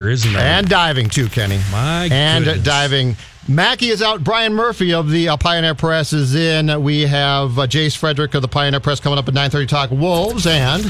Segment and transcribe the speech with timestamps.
[0.00, 0.42] Isn't there?
[0.42, 1.58] And diving too, Kenny.
[1.70, 2.64] My and goodness.
[2.64, 3.16] diving.
[3.48, 4.22] Mackey is out.
[4.22, 6.82] Brian Murphy of the uh, Pioneer Press is in.
[6.82, 10.46] We have uh, Jace Frederick of the Pioneer Press coming up at 9:30 Talk Wolves
[10.46, 10.84] and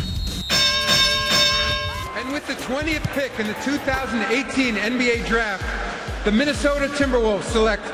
[2.16, 5.64] And with the 20th pick in the 2018 NBA Draft,
[6.24, 7.84] the Minnesota Timberwolves select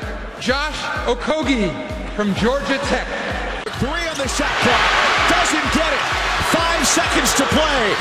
[0.41, 0.75] Josh
[1.05, 1.71] Okogie
[2.15, 3.07] from Georgia Tech.
[3.79, 5.29] Three on the shot clock.
[5.29, 6.16] Doesn't get it.
[6.87, 7.95] Five seconds to play.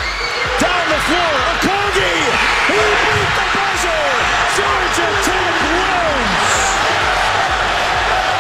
[0.63, 1.35] Down the floor.
[1.59, 2.23] Okogie.
[2.71, 4.03] He beat the buzzer.
[4.55, 5.55] Georgia Tech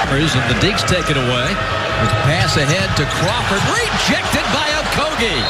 [0.06, 0.34] wins.
[0.37, 1.48] And the dig's taken away.
[1.51, 3.59] With a pass ahead to Crawford.
[3.75, 5.43] Rejected by Okogie.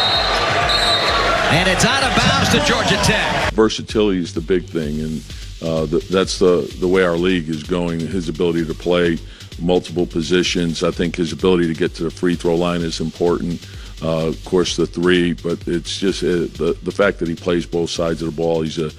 [1.52, 3.52] And it's out of bounds to Georgia Tech.
[3.52, 5.22] versatility is the big thing, and
[5.62, 8.00] uh, th- that's the the way our league is going.
[8.00, 9.18] His ability to play
[9.60, 10.82] multiple positions.
[10.82, 13.64] I think his ability to get to the free throw line is important.
[14.02, 16.26] Uh, of course, the three, but it's just uh,
[16.58, 18.62] the the fact that he plays both sides of the ball.
[18.62, 18.90] He's a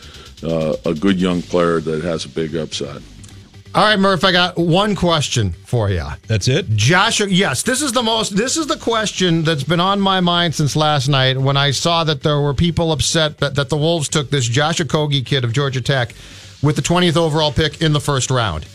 [0.43, 3.01] uh, a good young player that has a big upside.
[3.75, 4.23] all right, Murph.
[4.23, 6.05] I got one question for you.
[6.27, 6.69] That's it.
[6.75, 8.35] Josh, yes, this is the most.
[8.35, 12.03] This is the question that's been on my mind since last night when I saw
[12.03, 15.53] that there were people upset that, that the Wolves took this Josh Okogie kid of
[15.53, 16.13] Georgia Tech
[16.63, 18.65] with the 20th overall pick in the first round.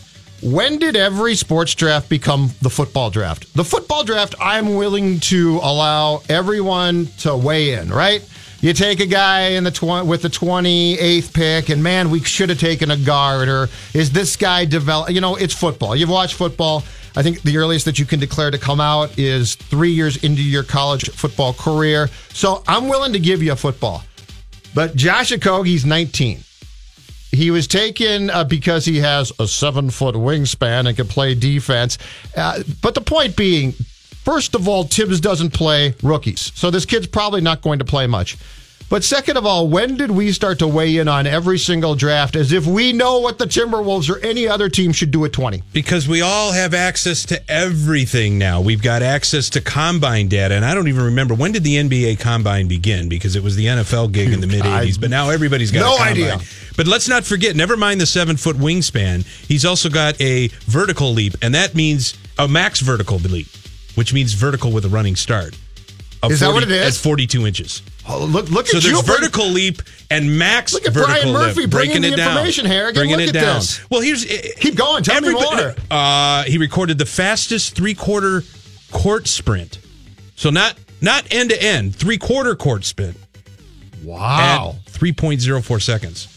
[0.43, 3.53] When did every sports draft become the football draft?
[3.53, 8.27] The football draft, I'm willing to allow everyone to weigh in, right?
[8.59, 12.49] You take a guy in the tw- with the 28th pick, and man, we should
[12.49, 15.11] have taken a guard, or is this guy develop?
[15.11, 15.95] You know, it's football.
[15.95, 16.83] You've watched football.
[17.15, 20.43] I think the earliest that you can declare to come out is three years into
[20.43, 22.09] your college football career.
[22.33, 24.03] So I'm willing to give you a football.
[24.75, 26.43] But Josh Okogie's 19.
[27.33, 31.97] He was taken uh, because he has a seven foot wingspan and can play defense.
[32.37, 36.51] Uh, but the point being, first of all, Thibs doesn't play rookies.
[36.55, 38.37] So this kid's probably not going to play much.
[38.93, 42.35] But second of all, when did we start to weigh in on every single draft
[42.35, 45.63] as if we know what the Timberwolves or any other team should do at 20?
[45.73, 48.61] Because we all have access to everything now.
[48.61, 50.53] We've got access to combine data.
[50.53, 53.65] And I don't even remember when did the NBA combine begin because it was the
[53.65, 55.01] NFL gig in the mid 80s.
[55.01, 56.11] But now everybody's got No a combine.
[56.11, 56.39] idea.
[56.77, 61.11] But let's not forget, never mind the seven foot wingspan, he's also got a vertical
[61.13, 61.33] leap.
[61.41, 63.47] And that means a max vertical leap,
[63.95, 65.57] which means vertical with a running start.
[66.31, 66.97] Is that what it is?
[66.97, 67.81] At 42 inches.
[68.07, 69.03] Oh, look, look So at there's you.
[69.03, 72.31] bring- vertical leap and max Look at Brian Murphy lift, bringing breaking the it down.
[72.31, 72.99] information, Harrigan.
[72.99, 73.55] Bringing Look it at down.
[73.55, 73.89] this.
[73.89, 74.25] Well, here's
[74.59, 75.03] Keep going.
[75.03, 75.75] Tell me more.
[75.89, 78.43] Uh, he recorded the fastest three quarter
[78.91, 79.79] court sprint.
[80.35, 83.17] So not not end to end, three quarter court sprint
[84.03, 84.75] Wow.
[84.91, 86.27] 3.04 seconds.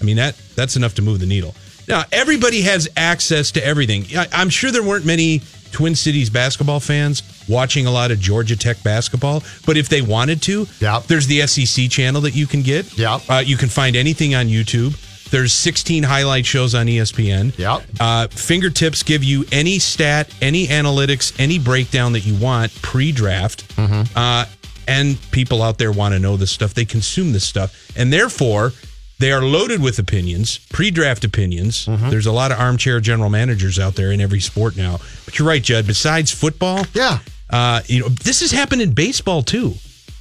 [0.00, 1.54] I mean that that's enough to move the needle.
[1.88, 4.06] Now everybody has access to everything.
[4.16, 5.42] I, I'm sure there weren't many
[5.72, 10.40] Twin Cities basketball fans watching a lot of Georgia Tech basketball, but if they wanted
[10.42, 11.06] to, Yep.
[11.08, 12.96] there's the SEC channel that you can get.
[12.96, 13.20] Yep.
[13.28, 14.94] Uh, you can find anything on YouTube.
[15.30, 17.52] There's 16 highlight shows on ESPN.
[17.56, 17.82] Yep.
[18.00, 23.68] Uh, fingertips give you any stat, any analytics, any breakdown that you want pre-draft.
[23.76, 24.02] Mm-hmm.
[24.16, 24.44] Uh,
[24.88, 26.74] and people out there want to know this stuff.
[26.74, 28.72] They consume this stuff, and therefore
[29.20, 31.86] they are loaded with opinions, pre-draft opinions.
[31.86, 32.10] Mm-hmm.
[32.10, 34.98] There's a lot of armchair general managers out there in every sport now.
[35.26, 35.86] But you're right, Judd.
[35.86, 37.18] Besides football, Yeah.
[37.50, 39.74] Uh, you know this has happened in baseball too,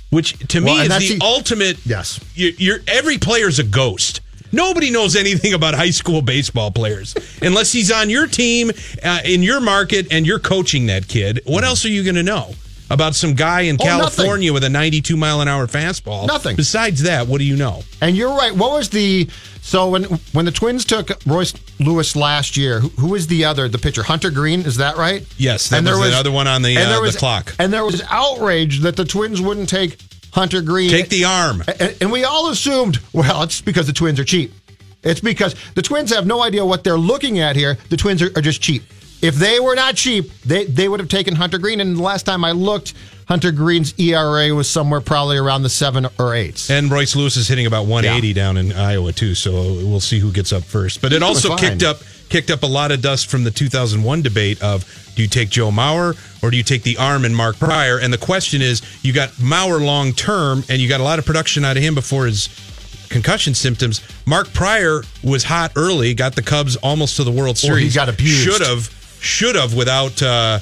[0.09, 1.77] which to Well, me is the the- ultimate.
[1.85, 2.19] Yes.
[2.35, 4.21] you you're every player's a ghost.
[4.51, 8.71] Nobody knows anything about high school baseball players unless he's on your team
[9.03, 11.41] uh, in your market and you're coaching that kid.
[11.45, 12.53] What else are you going to know
[12.89, 13.99] about some guy in Oh, nothing.
[13.99, 16.27] California with a 92 mile an hour fastball?
[16.27, 16.55] Nothing.
[16.55, 17.83] Besides that, what do you know?
[18.01, 18.55] And you're right.
[18.55, 19.27] What was the
[19.61, 20.03] so when
[20.33, 22.79] when the Twins took Royce Lewis last year?
[22.79, 24.03] Who, who was the other the pitcher?
[24.03, 25.25] Hunter Greene, is that right?
[25.37, 27.55] Yes, that was the other one on the, and uh, there the was- clock.
[27.59, 29.97] And there was outrage that the Twins wouldn't take
[30.31, 30.89] Hunter Greene.
[30.89, 31.63] Take the arm.
[31.79, 34.53] And, and we all assumed, well, it's because the Twins are cheap.
[35.03, 37.77] It's because the Twins have no idea what they're looking at here.
[37.89, 38.83] The Twins are, are just cheap.
[39.21, 41.81] If they were not cheap, they, they would have taken Hunter Greene.
[41.81, 42.93] And the last time I looked,
[43.27, 46.69] Hunter Greene's ERA was somewhere probably around the seven or eight.
[46.69, 50.31] And Royce Lewis is hitting about 180 down in Iowa too, so we'll see who
[50.31, 51.01] gets up first.
[51.01, 51.57] But it He's doing also fine.
[51.59, 51.97] kicked up
[52.29, 54.85] kicked up a lot of dust from the 2001 debate of
[55.15, 57.97] do you take Joe Mauer or do you take the arm and Mark Prior?
[57.99, 61.25] And the question is, you got Mauer long term, and you got a lot of
[61.25, 62.47] production out of him before his
[63.09, 64.01] concussion symptoms.
[64.27, 67.95] Mark Prior was hot early, got the Cubs almost to the World Well, he Series.
[67.95, 68.43] got abused.
[68.43, 70.59] Should have, should have without uh,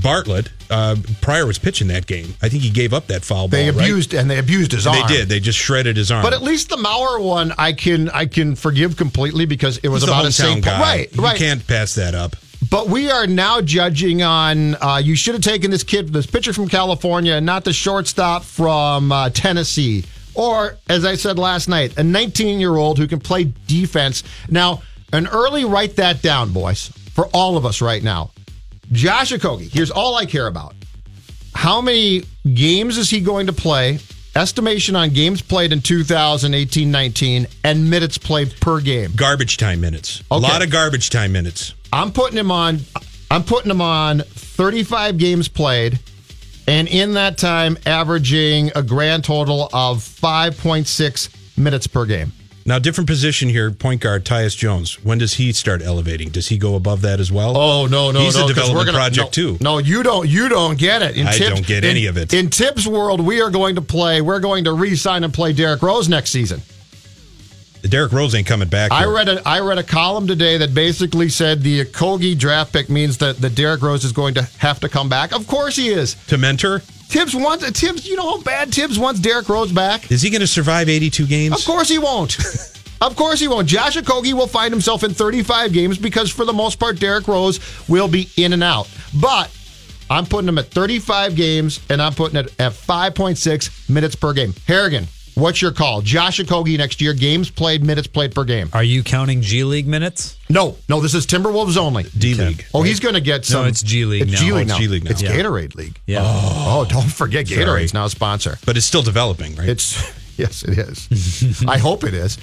[0.00, 0.48] Bartman.
[0.68, 2.34] Uh, Prior was pitching that game.
[2.42, 3.78] I think he gave up that foul They ball.
[3.78, 3.88] right?
[3.88, 4.96] abused and they abused his arm.
[5.06, 5.28] They did.
[5.28, 6.22] They just shredded his arm.
[6.24, 10.02] But at least the Mauer one, I can I can forgive completely because it was
[10.02, 10.52] He's the about a.
[10.52, 10.60] Paul.
[10.62, 10.80] guy.
[10.80, 12.34] Right, You can't pass that up.
[12.68, 14.74] But we are now judging on.
[14.76, 18.42] Uh, you should have taken this kid, this pitcher from California, and not the shortstop
[18.42, 20.04] from uh, Tennessee,
[20.34, 24.24] or as I said last night, a 19 year old who can play defense.
[24.50, 24.82] Now,
[25.12, 28.30] an early write that down, boys, for all of us right now.
[28.92, 29.72] Josh Okogie.
[29.72, 30.74] Here's all I care about.
[31.54, 33.98] How many games is he going to play?
[34.36, 39.12] Estimation on games played in 2018-19 and minutes played per game.
[39.16, 40.22] Garbage time minutes.
[40.30, 41.72] A lot of garbage time minutes.
[41.90, 42.80] I'm putting him on.
[43.30, 45.98] I'm putting him on 35 games played,
[46.68, 52.32] and in that time, averaging a grand total of 5.6 minutes per game.
[52.66, 53.70] Now, different position here.
[53.70, 55.02] Point guard Tyus Jones.
[55.04, 56.30] When does he start elevating?
[56.30, 57.56] Does he go above that as well?
[57.56, 58.44] Oh no, no, He's no!
[58.44, 59.58] a development gonna- project no, too.
[59.60, 60.28] No, you don't.
[60.28, 61.16] You don't get it.
[61.16, 62.34] In I don't get in- any of it.
[62.34, 64.20] In Thibs' world, we are going to play.
[64.20, 66.60] We're going to re-sign and play Derrick Rose next season.
[67.82, 68.90] Derrick Rose ain't coming back.
[68.90, 72.88] I read a I read a column today that basically said the Kogi draft pick
[72.90, 75.32] means that the Derrick Rose is going to have to come back.
[75.32, 76.14] Of course he is.
[76.26, 76.82] to mentor.
[77.08, 78.06] Thibs wants Thibs.
[78.06, 80.10] You know how bad Thibs wants Derrick Rose back.
[80.10, 81.54] Is he going to survive 82 games?
[81.56, 82.36] Of course he won't.
[83.00, 83.68] of course he won't.
[83.68, 87.60] Josh Okogie will find himself in 35 games because for the most part, Derrick Rose
[87.88, 88.88] will be in and out.
[89.20, 89.50] But
[90.10, 94.54] I'm putting him at 35 games and I'm putting it at 5.6 minutes per game.
[94.66, 95.06] Harrigan,
[95.36, 96.02] what's your call?
[96.02, 98.68] Josh Okogie next year, games played, minutes played per game.
[98.72, 100.36] Are you counting G League minutes?
[100.48, 102.04] No, no, this is Timberwolves only.
[102.18, 102.64] D League.
[102.74, 103.58] Oh, he's going to get some.
[103.60, 103.68] No, some.
[103.68, 104.38] it's G League It's now.
[104.38, 104.78] G Oh, League it's now.
[104.78, 105.10] G League now.
[105.12, 105.32] It's Yeah.
[105.36, 106.00] Gatorade League.
[106.06, 106.20] Yeah.
[106.24, 107.64] Oh, don't forget Sorry.
[107.64, 108.58] Gatorade's now a sponsor.
[108.66, 109.68] But it's still developing, right?
[109.68, 109.96] It's
[110.38, 111.64] yes, it is.
[111.68, 112.38] I hope it is.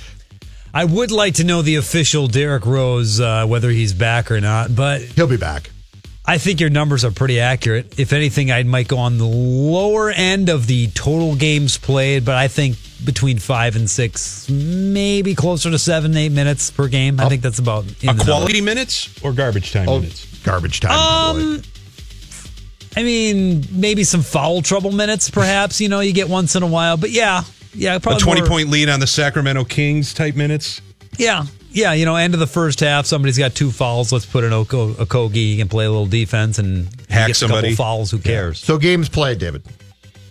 [0.74, 4.76] I would like to know the official Derrick Rose, uh, whether he's back or not,
[4.76, 5.70] but He'll be back.
[6.26, 8.00] I think your numbers are pretty accurate.
[8.00, 12.36] If anything, I might go on the lower end of the total games played, but
[12.36, 17.20] I think between five and six, maybe closer to seven, eight minutes per game.
[17.20, 20.26] I think that's about in a the quality minutes or garbage time Oh, minutes?
[20.44, 20.92] garbage time.
[20.98, 21.62] Um.
[22.96, 25.82] I mean, maybe some foul trouble minutes, perhaps.
[25.82, 27.44] You know, you get once in a while, but yeah,
[27.74, 30.80] yeah, A 20 more- point lead on the Sacramento Kings type minutes?
[31.18, 31.94] Yeah, yeah.
[31.94, 34.12] You know, end of the first half, somebody's got two fouls.
[34.12, 35.34] Let's put an Oko- Okogie.
[35.36, 37.72] He can play a little defense and he Hack gets a somebody.
[37.72, 38.12] couple fouls.
[38.12, 38.60] Who cares?
[38.60, 39.64] So games played, David.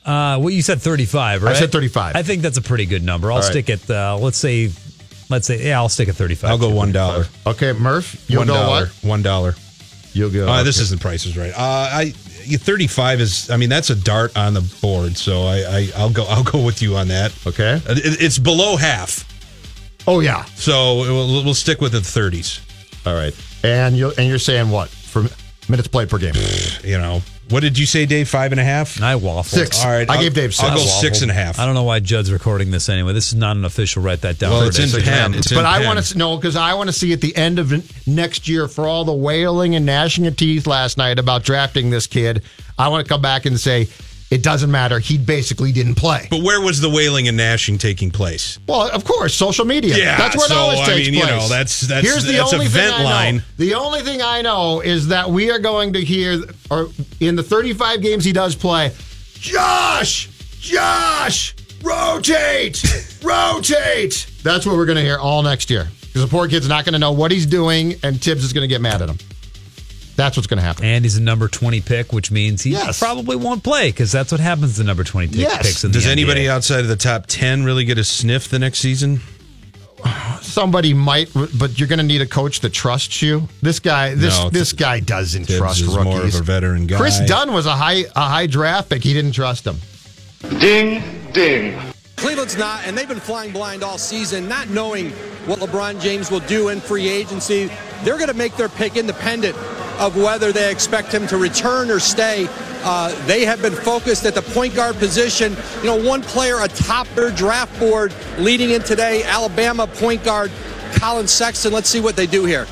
[0.05, 1.55] Uh, what you said, thirty-five, right?
[1.55, 2.17] I said 35.
[2.17, 3.31] I think that's a pretty good number.
[3.31, 3.51] I'll All right.
[3.51, 4.71] stick at uh, let's say,
[5.31, 6.51] let's say, yeah, I'll stick at thirty-five.
[6.51, 7.27] I'll go one dollar.
[7.47, 8.89] Okay, Murph, you'll One go what?
[9.03, 9.55] One dollar.
[10.13, 10.49] You'll go.
[10.49, 11.53] Uh, This isn't prices right.
[11.53, 12.13] Uh, I
[12.45, 13.49] you- 35 is.
[13.51, 15.17] I mean, that's a dart on the board.
[15.17, 16.25] So I, I I'll go.
[16.29, 17.33] I'll go with you on that.
[17.47, 17.75] okay.
[17.89, 19.25] Uh, it- It's below half.
[20.07, 20.45] Oh yeah.
[20.57, 22.61] So we'll, we'll stick with the 30s.
[23.07, 23.35] All right.
[23.65, 25.25] And you and you're saying what for
[25.69, 26.35] minutes played per game?
[26.83, 28.29] You know, what did you say, Dave?
[28.29, 29.01] Five and a half.
[29.01, 29.45] I waffled.
[29.45, 29.85] Six.
[29.85, 30.69] All right, I I'll- gave Dave six.
[30.69, 30.91] I'll six.
[30.91, 31.59] go I six and a half.
[31.61, 33.13] I don't know why Judd's recording this anyway.
[33.13, 34.03] This is not an official.
[34.03, 34.51] Write that down.
[34.53, 35.05] Well, it's in today.
[35.05, 35.35] pen.
[35.35, 37.59] It's in but I want to know because I want to see at the end
[37.61, 37.73] of
[38.07, 42.07] next year for all the wailing and gnashing of teeth last night about drafting this
[42.07, 42.43] kid.
[42.79, 43.89] I want to come back and say
[44.33, 44.99] it doesn't matter.
[44.99, 46.27] He basically didn't play.
[46.31, 48.59] But where was the wailing and gnashing taking place?
[48.67, 49.95] Well, of course, social media.
[49.97, 51.31] Yeah, that's where it so, always I takes mean, you place.
[51.43, 53.41] know, that's- that's- Here's the that's only vent thing I know.
[53.59, 56.89] The only thing I know is that we are going to hear, or
[57.21, 58.93] in the 35 games he does play,
[59.39, 60.29] Josh,
[60.61, 62.83] Josh, rotate,
[63.23, 64.27] rotate.
[64.43, 66.93] That's what we're going to hear all next year because the poor kid's not going
[66.95, 69.19] to know what he's doing, and Thibs is going to get mad at him.
[70.17, 70.85] That's what's going to happen.
[70.85, 72.99] And he's a number 20 pick, which means he Yes.
[72.99, 75.67] probably won't play because that's what happens to number 20 pick, Yes.
[75.67, 75.85] picks.
[75.85, 76.51] In Does the anybody NBA.
[76.55, 79.21] outside of the top 10 really get a sniff the next season?
[80.41, 83.49] Somebody might, but you're going to need a coach that trusts you.
[83.63, 86.05] This guy, this No, this guy doesn't Thibs trust is rookies.
[86.05, 86.97] more of a veteran guy.
[86.99, 89.03] Kris Dunn was a high a high draft pick.
[89.05, 89.77] He didn't trust him.
[90.59, 91.03] Ding,
[91.33, 91.79] ding.
[92.17, 95.11] Cleveland's not, and they've been flying blind all season, not knowing
[95.47, 97.71] what LeBron James will do in free agency.
[98.03, 99.57] They're going to make their pick independent
[99.99, 102.47] of whether they expect him to return or stay.
[102.85, 105.57] Uh, they have been focused at the point guard position.
[105.79, 110.51] You know, one player atop their draft board leading in today, Alabama point guard
[110.95, 111.73] Collin Sexton.
[111.73, 112.67] Let's see what they do here.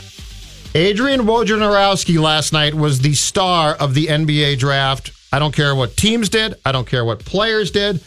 [0.74, 5.12] Adrian Wojnarowski last night was the star of the NBA draft.
[5.32, 6.54] I don't care what teams did.
[6.64, 8.00] I don't care what players did.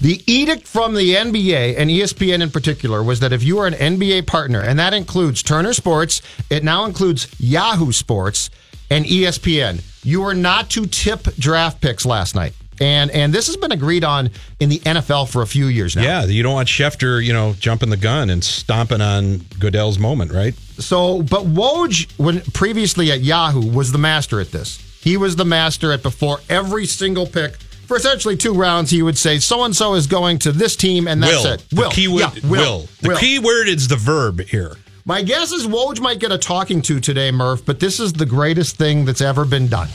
[0.00, 3.74] The edict from the NBA and ESPN in particular was that if you are an
[3.74, 8.48] NBA partner, and that includes Turner Sports, it now includes Yahoo Sports
[8.90, 12.52] and ESPN, you are not to tip draft picks last night.
[12.80, 16.02] And and this has been agreed on in the NFL for a few years now.
[16.02, 20.30] Yeah, you don't want Schefter, you know, jumping the gun and stomping on Goodell's moment,
[20.30, 20.54] right?
[20.78, 24.78] So, but Woj, when previously at Yahoo, was the master at this.
[25.02, 27.56] He was the master at before every single pick
[27.88, 28.90] for essentially two rounds.
[28.90, 31.52] He would say, "So and so is going to this team," and that's will.
[31.52, 31.64] it.
[31.72, 31.88] Will.
[31.88, 32.88] The key word, Yeah, will.
[33.00, 34.76] The key word is the verb here.
[35.04, 38.26] My guess is Woj might get a talking to today, Murph, but this is the
[38.26, 39.88] greatest thing that's ever been done.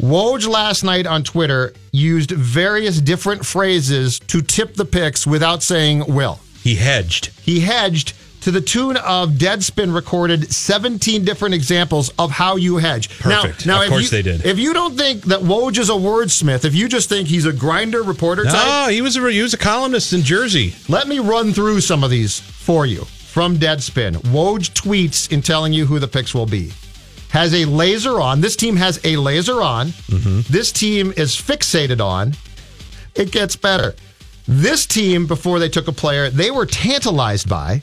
[0.00, 6.04] Woj last night on Twitter used various different phrases to tip the picks without saying
[6.06, 6.38] will.
[6.62, 7.30] He hedged.
[7.42, 8.12] He hedged
[8.46, 13.08] to the tune of Deadspin recorded 17 different examples of how you hedge.
[13.18, 13.66] Perfect.
[13.66, 14.46] Now, now Of if course you- they did.
[14.46, 17.52] If you don't think that Woj is a wordsmith, if you just think he's a
[17.52, 20.76] grinder reporter type, No, he was a he was a columnist in Jersey.
[20.86, 24.14] let me run through some of these for you from Deadspin.
[24.32, 26.72] Woj tweets in telling you who the picks will be.
[27.30, 28.42] Has a laser on.
[28.42, 29.88] This team has a laser on.
[29.88, 30.42] Mm-hmm.
[30.48, 32.34] This team is fixated on.
[33.16, 33.96] It gets better.
[34.46, 37.82] This team, before they took a player, they were tantalized by,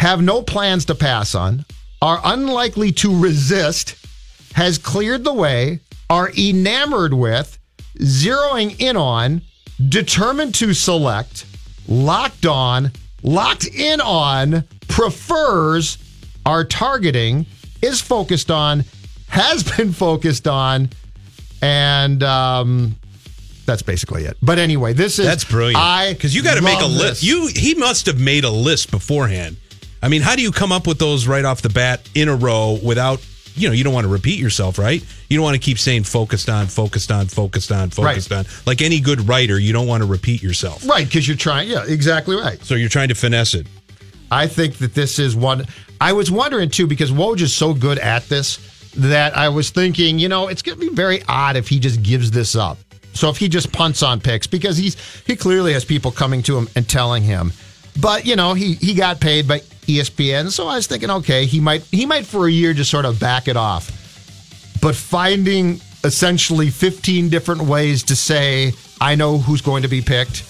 [0.00, 1.62] have no plans to pass on,
[2.00, 3.94] are unlikely to resist,
[4.54, 5.78] has cleared the way,
[6.08, 7.58] are enamored with,
[7.98, 9.42] zeroing in on,
[9.90, 11.44] determined to select,
[11.86, 12.90] locked on,
[13.22, 15.98] locked in on, prefers,
[16.46, 17.44] are targeting,
[17.82, 18.82] is focused on,
[19.28, 20.88] has been focused on,
[21.60, 22.96] and um,
[23.66, 24.38] that's basically it.
[24.40, 25.76] But anyway, this is That's brilliant.
[25.76, 27.20] I because you got to make a list.
[27.20, 27.22] this.
[27.22, 29.58] You he must have made a list beforehand.
[30.02, 32.34] I mean, how do you come up with those right off the bat in a
[32.36, 35.04] row without you know you don't want to repeat yourself, right?
[35.28, 38.44] You don't want to keep saying focused on, focused on, focused on, focused on.
[38.66, 40.88] Like any good writer, you don't want to repeat yourself.
[40.88, 41.68] right because you're trying.
[41.68, 42.62] Yeah, exactly right.
[42.64, 43.66] So you're trying to finesse it.
[44.30, 45.66] I think that this is one.
[46.00, 48.58] I was wondering too because Woj is so good at this
[48.96, 52.02] that I was thinking, you know, it's going to be very odd if he just
[52.02, 52.78] gives this up.
[53.12, 56.56] So if he just punts on picks because he's he clearly has people coming to
[56.56, 57.52] him and telling him.
[58.00, 59.62] But you know, he he got paid by E
[59.98, 63.04] ESPN, so I was thinking, okay, he might he might for a year just sort
[63.04, 63.96] of back it off.
[64.80, 70.44] But finding essentially 15 different ways to say I know who's going to be picked.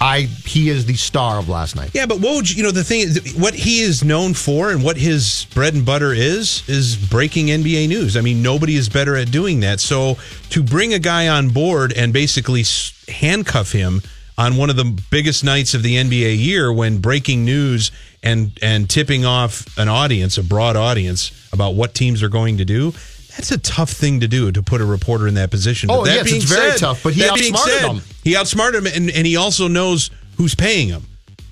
[0.00, 1.90] I he is the star of last night.
[1.94, 3.08] Yeah, but Woj, you know, the thing
[3.40, 7.88] what he is known for and what his bread and butter is, is breaking NBA
[7.88, 8.16] news.
[8.16, 9.80] I mean, nobody is better at doing that.
[9.80, 10.18] So
[10.50, 12.64] to bring a guy on board and basically
[13.08, 14.02] handcuff him
[14.38, 17.90] on one of the biggest nights of the NBA year when breaking news
[18.26, 22.64] and, and tipping off an audience, a broad audience, about what teams are going to
[22.64, 22.92] do.
[23.36, 25.90] That's a tough thing to do to put a reporter in that position.
[25.90, 28.00] Oh, that yes, being it's very said- tough, but he outsmarted said, them.
[28.24, 31.02] He outsmarted him, and, and he also knows who's paying him.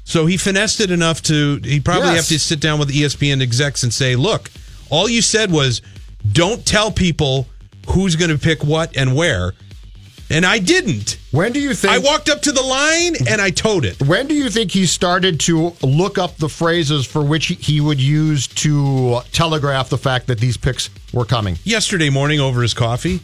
[0.04, 1.61] So he finessed it enough to.
[1.64, 2.16] He probably Yes.
[2.16, 4.50] have to sit down with ESPN execs and say, "Look,
[4.90, 5.81] all you said was
[6.31, 7.47] don't tell people
[7.88, 9.52] who's going to pick what and where."
[10.31, 11.19] And I didn't.
[11.33, 14.00] When do you think I walked up to the line and I toed it.
[14.02, 18.00] When do you think he started to look up the phrases for which he- would
[18.00, 21.59] use to telegraph the fact that these picks were coming?
[21.64, 23.21] Yesterday morning over his coffee.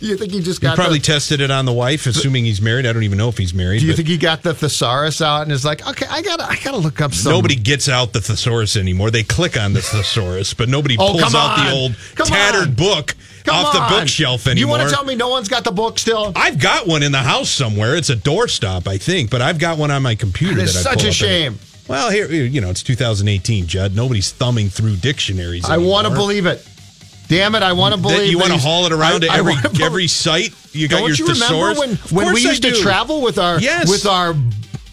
[0.00, 0.70] You think he just got?
[0.72, 2.86] He probably the, tested it on the wife, assuming he's married.
[2.86, 3.78] I don't even know if he's married.
[3.80, 6.56] Do you think he got the thesaurus out and is like, okay, I gotta, I
[6.56, 7.30] gotta look up some.
[7.32, 9.12] Nobody gets out the thesaurus anymore.
[9.12, 12.74] They click on the thesaurus, but nobody Oh, pulls out the old Come tattered on.
[12.74, 13.90] book Come off on.
[13.92, 14.58] the bookshelf anymore.
[14.60, 16.32] You want to tell me no one's got the book still?
[16.36, 17.96] I've got one in the house somewhere.
[17.96, 20.60] It's a doorstop, I think, but I've got one on my computer.
[20.60, 21.54] It's such pull a shame.
[21.54, 21.58] every-
[21.88, 23.94] Well, here you know it's 2018, Judd.
[23.94, 25.64] Nobody's thumbing through dictionaries.
[25.68, 26.66] I want to believe it.
[27.28, 29.54] Damn it, I want to believe you want to haul it around I- to every
[29.84, 30.52] every site.
[30.72, 31.78] You got your you thesaurus.
[31.78, 33.88] when when we used to travel with our Yes.
[33.88, 34.34] with our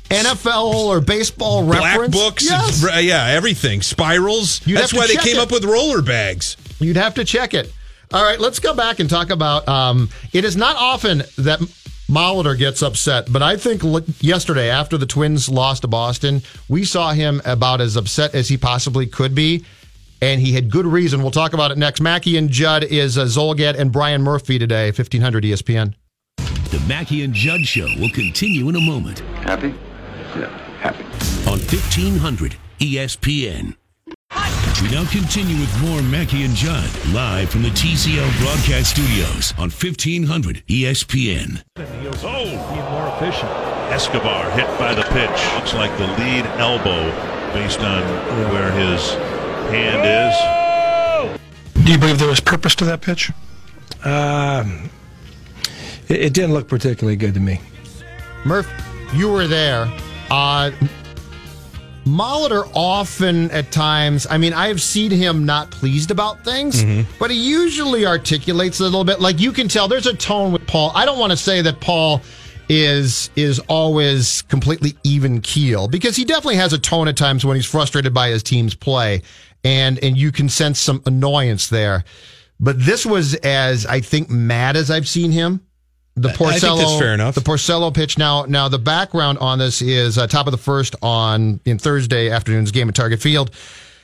[0.10, 2.16] NFL or baseball black reference?
[2.16, 2.44] books?
[2.46, 2.84] Yes.
[3.04, 3.82] yeah, everything.
[3.82, 4.62] Spirals.
[4.66, 5.40] You'd That's why they came it.
[5.42, 6.58] up with roller bags.
[6.80, 7.72] You'd have to check it.
[8.12, 9.68] All right, let's go back and talk about.
[9.68, 11.60] Um, it is not often that
[12.10, 16.86] Molitor gets upset, but I think look, yesterday after the Twins lost to Boston, we
[16.86, 19.64] saw him about as upset as he possibly could be,
[20.24, 21.22] and he had good reason.
[21.22, 22.02] We'll talk about it next.
[22.02, 25.94] Mackey and Judd is uh, Zulgad and Brian Murphy today, fifteen hundred E ESPN.
[26.38, 29.74] The Mackey and Judd Show will continue in a moment Happy?
[30.36, 30.50] Yeah,
[30.80, 31.04] happy.
[31.50, 33.76] on 1500 ESPN.
[34.82, 39.70] We now continue with more Mackey and Judd live from the TCL broadcast studios on
[39.70, 41.62] 1500 ESPN.
[41.76, 43.52] Oh, being more efficient.
[43.92, 45.54] Escobar hit by the pitch.
[45.56, 47.12] Looks like the lead elbow
[47.52, 48.04] based on
[48.54, 49.16] where his
[49.70, 51.84] hand is.
[51.84, 53.32] Do you believe there was purpose to that pitch?
[54.06, 54.90] Um,
[56.08, 57.60] it, it didn't look particularly good to me.
[58.46, 58.72] Murph,
[59.14, 59.92] you were there.
[60.32, 60.72] Uh,
[62.10, 67.10] Molitor often at times, I mean, I've seen him not pleased about things, mm-hmm.
[67.20, 69.20] but he usually articulates a little bit.
[69.22, 70.92] Like you can tell there's a tone with Paul.
[70.96, 72.22] I don't want to say that Paul
[72.68, 77.56] is is always completely even keel because he definitely has a tone at times when
[77.56, 79.24] he's frustrated by his team's play
[79.64, 82.04] and and you can sense some annoyance there.
[82.60, 85.62] But this was as I think mad as I've seen him.
[86.22, 87.36] The I think Porcello, fair enough.
[87.36, 88.18] The Porcello pitch.
[88.18, 92.30] Now, now the background on this is uh, top of the first on in Thursday
[92.30, 93.52] afternoon's game at Target Field.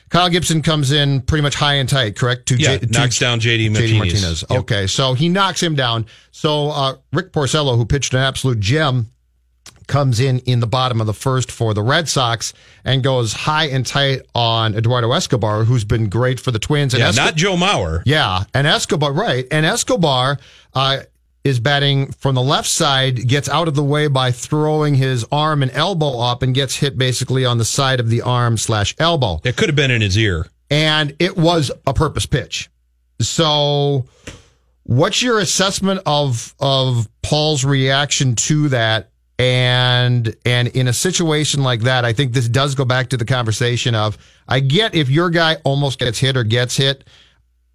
[0.08, 2.46] Kyle Gibson comes in pretty much high and tight, correct?
[2.48, 4.44] To Yeah, to knocks down JD Martinez.
[4.48, 4.60] Yep.
[4.60, 6.06] Okay, so he knocks him down.
[6.30, 9.10] So uh, Rick Porcello, who pitched an absolute gem,
[9.88, 12.52] comes in in the bottom of the first for the Red Sox
[12.84, 16.94] and goes high and tight on Eduardo Escobar, who's been great for the Twins.
[16.94, 18.02] And Yeah, Esco- not Joe Mauer.
[18.04, 19.46] yeah, and Escobar, right.
[19.50, 20.38] And Escobar
[20.74, 20.98] uh,
[21.46, 25.62] is batting from the left side, gets out of the way by throwing his arm
[25.62, 29.40] and elbow up and gets hit basically on the side of the arm slash elbow.
[29.44, 30.48] It could have been in his ear.
[30.70, 32.68] And it was a purpose pitch.
[33.20, 34.06] So
[34.82, 39.10] what's your assessment of of Paul's reaction to that?
[39.38, 43.24] And and in a situation like that, I think this does go back to the
[43.24, 47.04] conversation of I get if your guy almost gets hit or gets hit,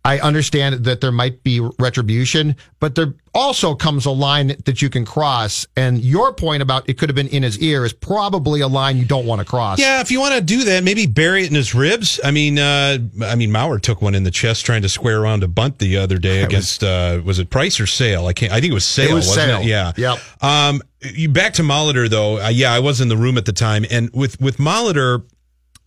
[0.03, 4.89] I understand that there might be retribution, but there also comes a line that you
[4.89, 5.67] can cross.
[5.75, 8.97] And your point about it could have been in his ear is probably a line
[8.97, 9.79] you don't want to cross.
[9.79, 12.19] Yeah, if you want to do that, maybe bury it in his ribs.
[12.23, 15.43] I mean, uh, I mean, Mauer took one in the chest trying to square around
[15.43, 18.25] a bunt the other day against was, uh, was it Price or Sale?
[18.25, 18.51] I can't.
[18.51, 19.11] I think it was Sale.
[19.11, 19.61] It was wasn't Sale.
[19.61, 19.67] It?
[19.67, 19.91] Yeah.
[19.97, 20.19] Yep.
[20.43, 22.41] Um, you back to Molitor though.
[22.41, 25.25] Uh, yeah, I was in the room at the time, and with with Molitor,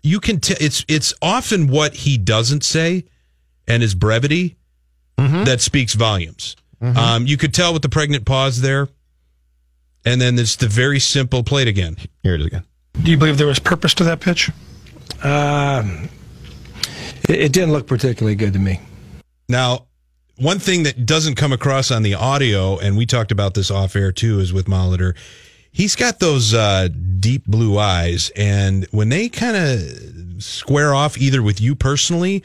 [0.04, 0.38] you can.
[0.38, 3.04] T- it's it's often what he doesn't say,
[3.66, 4.56] and his brevity
[5.16, 6.56] that speaks volumes.
[6.82, 8.88] Um, you could tell with the pregnant pause there,
[10.04, 11.96] and then it's the very simple plate again.
[12.22, 12.64] Here it is again.
[13.02, 14.50] Do you believe there was purpose to that pitch?
[15.22, 16.10] Um,
[17.28, 18.80] it, it didn't look particularly good to me.
[19.48, 19.86] Now,
[20.36, 23.96] one thing that doesn't come across on the audio, and we talked about this off
[23.96, 25.16] air too, is with Molitor.
[25.70, 31.42] He's got those uh, deep blue eyes, and when they kind of square off, either
[31.42, 32.44] with you personally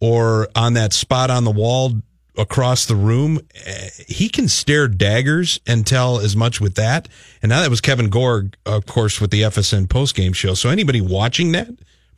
[0.00, 1.92] or on that spot on the wall
[2.38, 7.08] across the room, eh, he can stare daggers and tell as much with that.
[7.42, 10.54] And now that was Kevin Gorg, of course, with the FSN postgame show.
[10.54, 11.68] So anybody watching that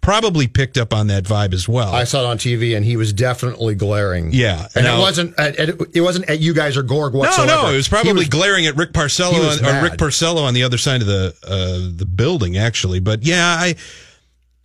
[0.00, 1.92] probably picked up on that vibe as well.
[1.94, 4.32] I saw it on TV, and he was definitely glaring.
[4.32, 7.46] Yeah, and Now- it wasn't at, at- it wasn't at you guys or Gorg whatsoever.
[7.46, 9.82] No, no, it was probably He glaring at Rick Porcello on, or.
[9.82, 12.98] Rick Porcello on the other side of the uh, the building, actually.
[12.98, 13.76] But yeah, I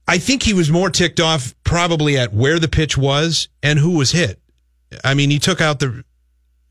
[0.08, 3.98] I think he was more ticked off probably at where the pitch was and who
[3.98, 4.40] was hit.
[5.04, 6.04] I mean, he took out the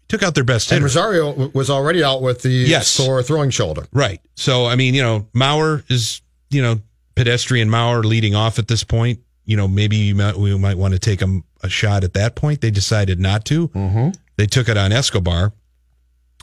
[0.09, 0.83] took out their best And.
[0.83, 2.88] Rosario was already out with the Yes.
[2.88, 3.87] sore throwing shoulder.
[3.92, 4.20] Right.
[4.37, 6.81] So, I mean, you know, Mauer is, you know,
[7.16, 9.18] pedestrian Mauer leading off at this point.
[9.44, 12.37] You know, maybe you might, we might want to take him a shot at that
[12.37, 12.61] point.
[12.61, 13.68] They decided not to.
[13.68, 14.11] Mm-hmm.
[14.37, 15.53] They took it on Escobar,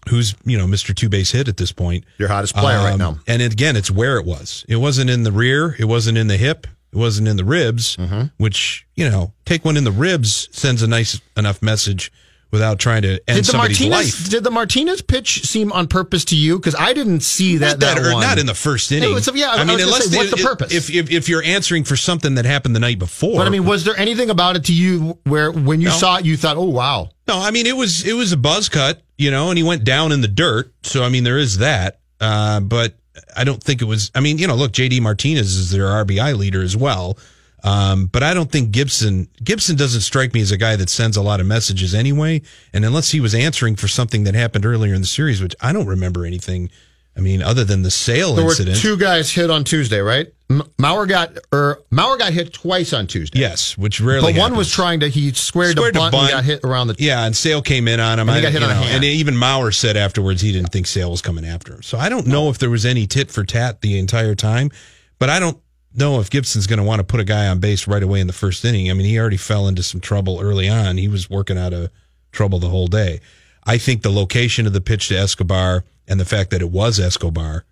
[0.10, 0.96] who's, you know, Mr.
[0.96, 2.04] Two Base hit at this point.
[2.18, 3.20] Your hottest player right Um, now.
[3.28, 4.66] And again, it's where it was.
[4.68, 5.76] It wasn't in the rear.
[5.80, 6.68] It wasn't in the hip.
[6.94, 8.24] It wasn't in the ribs, Mm-hmm.
[8.38, 12.12] which, you know, take one in the ribs sends a nice enough message
[12.52, 14.30] without trying to end Did the somebody's Martinez life.
[14.30, 16.60] did the Martinez pitch seem on purpose to you?
[16.60, 18.22] Because I didn't see that Not that, that or one.
[18.22, 19.12] not in the first inning.
[19.12, 20.72] was- yeah, I I mean, unless say, what's the purpose?
[20.72, 23.66] If, if if you're answering for something that happened the night before, But I mean,
[23.66, 25.96] was there anything about it to you where when you No.
[25.96, 27.10] saw it, you thought, "Oh wow"?
[27.28, 29.84] no, I mean it was it was a buzz cut, you know, and he went
[29.84, 30.72] down in the dirt.
[30.84, 31.98] So I mean, there is that.
[32.22, 32.94] Uh, but
[33.36, 34.12] I don't think it was.
[34.16, 37.18] I mean, you know, look, JD Martinez is their RBI leader as well.
[37.64, 41.16] Um, but I don't think Gibson Gibson doesn't strike me as a guy that sends
[41.16, 42.42] a lot of messages anyway.
[42.74, 45.72] And unless he was answering for something that happened earlier in the series, which I
[45.72, 46.70] don't remember anything.
[47.16, 48.78] I mean, other than the sale There incident.
[48.78, 50.34] were two guys hit on Tuesday, right?
[50.50, 53.40] M- Mauer got or Mauer got hit twice on Tuesday.
[53.40, 54.34] yes, which rarely.
[54.34, 54.58] but one happens.
[54.58, 56.24] was trying to he squared, Squared to bunt, bunt.
[56.32, 56.96] and got hit around the.
[56.98, 58.30] Yeah, and Sale came in on him.
[58.30, 58.96] And he I- got hit on a know, hand.
[58.96, 61.84] And even Mauer said afterwards he didn't think Sale was coming after him.
[61.84, 64.72] So I don't know if there was any tit for tat the entire time,
[65.20, 65.58] but I don't
[65.96, 68.26] know if Gibson's going to want to put a guy on base right away in
[68.28, 68.90] the first inning.
[68.90, 70.98] I mean, he already fell into some trouble early on.
[70.98, 71.92] He was working out of
[72.32, 73.22] trouble the whole day.
[73.66, 77.00] I think the location of the pitch to Escobar and the fact that it was
[77.00, 77.66] Escobar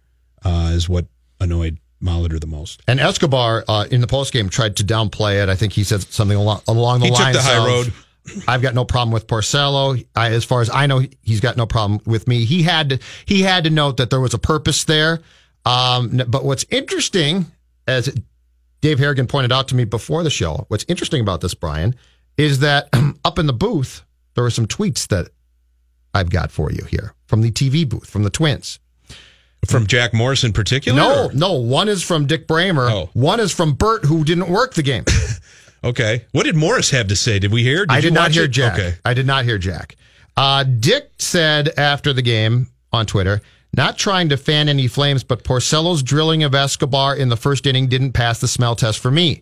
[0.43, 1.05] uh, is what
[1.39, 2.81] annoyed Molitor the most.
[2.87, 5.49] And Escobar uh, in the postgame tried to downplay it.
[5.49, 7.93] I think he said something along, along the He took lines the high of, road.
[8.47, 10.05] I've got no problem with Porcello.
[10.15, 12.45] I, as far as I know, he's got no problem with me.
[12.45, 15.21] He had to he had to note that there was a purpose there.
[15.65, 17.47] Um, but what's interesting,
[17.87, 18.13] as
[18.81, 21.95] Dave Harrigan pointed out to me before the show, what's interesting about this, Brian,
[22.37, 22.89] is that
[23.25, 24.03] up in the booth
[24.35, 25.29] there were some tweets that
[26.13, 28.77] I've got for you here from the TV booth from the Twins.
[29.65, 30.99] From Jack Morris in particular?
[30.99, 31.53] No, or- no.
[31.53, 32.89] One is from Dick Bremer.
[32.89, 33.09] Oh.
[33.13, 35.05] One is from Bert, who didn't work the game.
[35.83, 36.25] Okay.
[36.31, 37.39] What did Morris have to say?
[37.39, 37.87] Did we hear?
[37.89, 38.51] I you did not hear it?
[38.51, 38.73] Jack.
[38.73, 38.93] Okay.
[39.03, 39.95] I did not hear Jack.
[40.37, 43.41] Uh, Dick said after the game on Twitter,
[43.75, 47.87] not trying to fan any flames, but Porcello's drilling of Escobar in the first inning
[47.87, 49.41] didn't pass the smell test for me.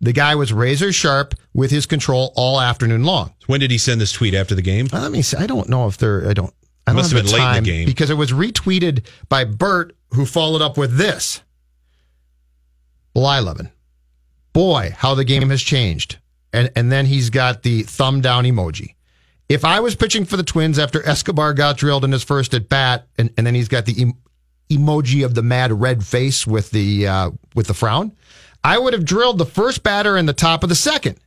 [0.00, 3.34] The guy was razor sharp with his control all afternoon long.
[3.48, 4.86] When did he send this tweet after the game?
[4.92, 5.38] Let me see.
[5.38, 6.28] I don't know if they're.
[6.28, 6.54] I don't.
[6.86, 7.86] I Must have been late in the game.
[7.86, 11.40] because it was retweeted by Bert, who followed up with this.
[13.14, 13.70] 11.
[14.52, 16.18] Boy, how the game has changed.
[16.52, 18.94] And and then he's got the thumb down emoji.
[19.48, 22.68] If I was pitching for the Twins after Escobar got drilled in his first at
[22.68, 24.14] bat, and, and then he's got the em-
[24.68, 28.12] emoji of the mad red face with the uh, with the frown,
[28.64, 31.18] I would have drilled the first batter in the top of the second.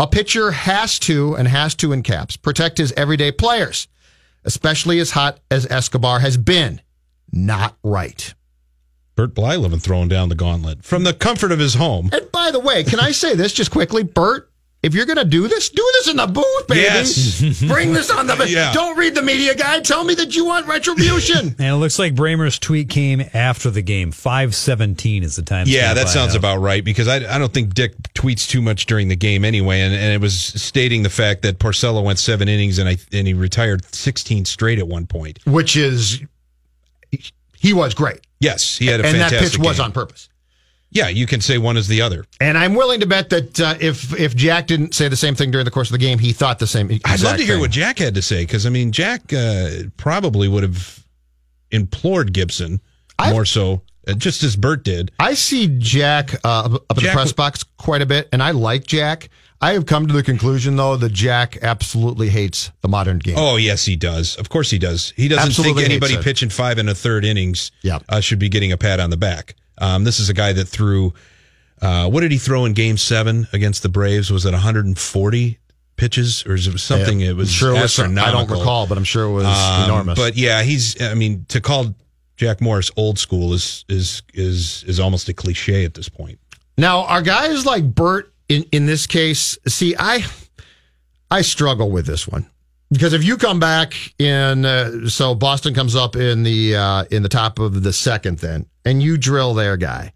[0.00, 3.86] A pitcher has to, and has to in caps, protect his everyday players,
[4.44, 6.80] especially as hot as Escobar has been.
[7.32, 8.34] Not right.
[9.16, 12.10] Bert Blyleven throwing down the gauntlet from the comfort of his home.
[12.12, 14.50] And by the way, can I say this just quickly, Bert?
[14.84, 16.82] If you're going to do this, do this in the booth, baby.
[16.82, 17.62] Yes.
[17.66, 18.46] Bring this on the.
[18.46, 18.70] Yeah.
[18.74, 19.80] Don't read the media guy.
[19.80, 21.54] Tell me that you want retribution.
[21.64, 24.10] And it looks like Bremer's tweet came after the game.
[24.12, 25.66] 517 is the time.
[25.68, 26.42] Yeah, that sounds have.
[26.42, 29.80] about right because I, I don't think Dick tweets too much during the game anyway,
[29.80, 33.26] and, and it was stating the fact that Porcello went seven innings and I and
[33.26, 35.38] he retired 16 straight at one point.
[35.46, 36.20] Which is,
[37.56, 38.20] he was great.
[38.40, 40.28] Yes, he had a and that fantastic pitch was on purpose.
[40.94, 42.24] Yeah, you can say one is the other.
[42.40, 45.50] And I'm willing to bet that uh, if if Jack didn't say the same thing
[45.50, 46.88] during the course of the game, he thought the same.
[47.04, 47.60] I'd love to hear thing.
[47.60, 51.04] what Jack had to say because I mean Jack uh, probably would have
[51.72, 52.80] implored Gibson
[53.30, 55.10] more so, uh, just as Bert did.
[55.18, 58.86] I see Jack uh, up in the press box quite a bit, and I like
[58.86, 59.30] Jack.
[59.60, 63.36] I have come to the conclusion, though, that Jack absolutely hates the modern game.
[63.38, 64.36] Oh yes, he does.
[64.36, 65.12] Of course he does.
[65.16, 68.00] He doesn't Absolutely think anybody pitching five and a third innings Yeah.
[68.08, 69.54] uh, should be getting a pat on the back.
[69.78, 71.12] Um, this is a guy that threw.
[71.82, 74.30] Uh, what did he throw in Game Seven against the Braves?
[74.30, 75.58] Was it 140
[75.96, 77.20] pitches, or is it something?
[77.20, 79.44] Yeah, it was I'm sure it was I don't recall, but I'm sure it was
[79.46, 80.18] Um, enormous.
[80.18, 81.00] But yeah, he's.
[81.02, 81.94] I mean, to call
[82.36, 86.38] Jack Morris old school is is is is almost a cliche at this point.
[86.78, 89.58] Now, are guys like Bert in, in this case?
[89.68, 90.24] See, I
[91.30, 92.46] I struggle with this one
[92.94, 97.22] because if you come back in, uh, so Boston comes up in the uh, in
[97.22, 100.12] the top of the second, then and you drill their guy,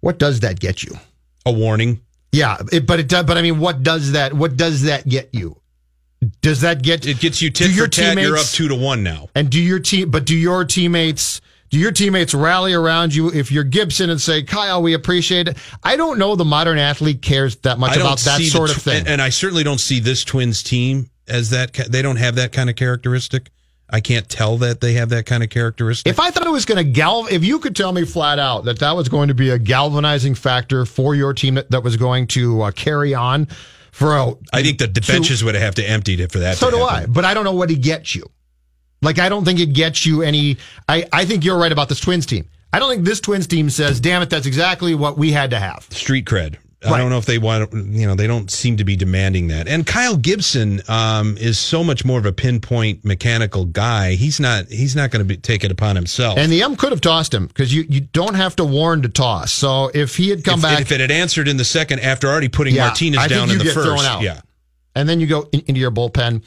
[0.00, 0.96] what does that get you?
[1.46, 2.00] A warning.
[2.32, 3.24] Yeah, it, but it does.
[3.24, 4.32] But I mean, what does that?
[4.34, 5.60] What does that get you?
[6.40, 7.06] Does that get?
[7.06, 8.18] It gets you tit do your tat.
[8.18, 9.28] You're up two to one now.
[9.34, 10.10] And do your team?
[10.10, 11.40] But do your teammates?
[11.70, 15.56] Do your teammates rally around you if you're Gibson and say, "Kyle, we appreciate it"?
[15.82, 16.36] I don't know.
[16.36, 19.06] The modern athlete cares that much about that sort of thing.
[19.06, 21.72] and I certainly don't see this Twins team as that.
[21.72, 23.50] They don't have that kind of characteristic.
[23.90, 26.10] I can't tell that they have that kind of characteristic.
[26.10, 28.64] If I thought it was going to galv, if you could tell me flat out
[28.64, 31.96] that that was going to be a galvanizing factor for your team that, that was
[31.96, 33.48] going to uh, carry on
[33.90, 36.56] for a, I think the to- benches would have to emptied it for that.
[36.56, 37.02] So to do happen.
[37.02, 38.24] I, but I don't know what he gets you.
[39.02, 40.56] Like I don't think it gets you any.
[40.88, 42.48] I I think you're right about this Twins team.
[42.72, 45.58] I don't think this Twins team says, "Damn it, that's exactly what we had to
[45.58, 46.56] have." Street cred.
[46.84, 47.72] I don't know if they want.
[47.72, 49.68] You know, they don't seem to be demanding that.
[49.68, 54.14] And Kyle Gibson um, is so much more of a pinpoint mechanical guy.
[54.14, 54.66] He's not.
[54.68, 56.38] He's not going to take it upon himself.
[56.38, 59.08] And the M could have tossed him because you, you don't have to warn to
[59.08, 59.52] toss.
[59.52, 62.28] So if he had come if, back, if it had answered in the second after
[62.28, 64.22] already putting Yeah, Martinez I down in the first, out.
[64.22, 64.40] yeah.
[64.94, 66.42] and then you go in, into your bullpen.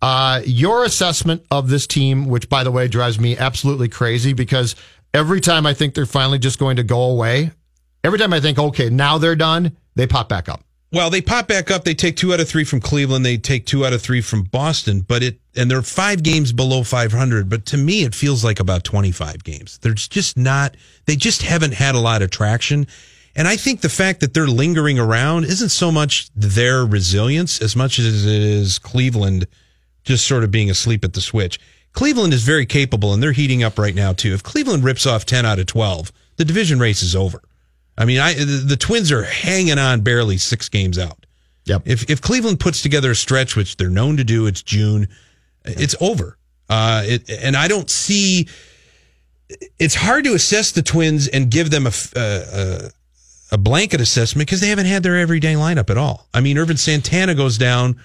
[0.00, 4.76] Uh, your assessment of this team, which by the way drives me absolutely crazy because
[5.12, 7.50] every time I think they're finally just going to go away,
[8.04, 10.62] every time I think, okay, now they're done, they pop back up.
[10.90, 11.84] Well, they pop back up.
[11.84, 13.24] They take two out of three from Cleveland.
[13.24, 15.02] They take two out of three from Boston.
[15.02, 17.48] But it and they're five games below 500.
[17.48, 19.78] But to me, it feels like about 25 games.
[19.78, 20.76] There's just not.
[21.04, 22.86] They just haven't had a lot of traction.
[23.36, 27.76] And I think the fact that they're lingering around isn't so much their resilience as
[27.76, 29.46] much as it is Cleveland
[30.04, 31.60] just sort of being asleep at the switch.
[31.92, 34.32] Cleveland is very capable, and they're heating up right now too.
[34.32, 37.42] If Cleveland rips off 10 out of 12, the division race is over.
[37.98, 41.26] I mean, I the, the Twins are hanging on barely six games out.
[41.64, 41.82] Yep.
[41.84, 45.08] If if Cleveland puts together a stretch, which they're known to do, it's June,
[45.64, 46.38] it's over.
[46.70, 48.48] Uh, it, and I don't see.
[49.78, 52.90] It's hard to assess the Twins and give them a
[53.50, 56.28] a blanket assessment because they haven't had their everyday lineup at all.
[56.34, 58.00] I mean, Ervin Santana goes down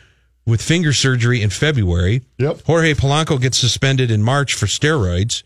[0.46, 2.22] with finger surgery in February.
[2.38, 2.62] Yep.
[2.66, 5.44] Jorge Polanco gets suspended in March for steroids.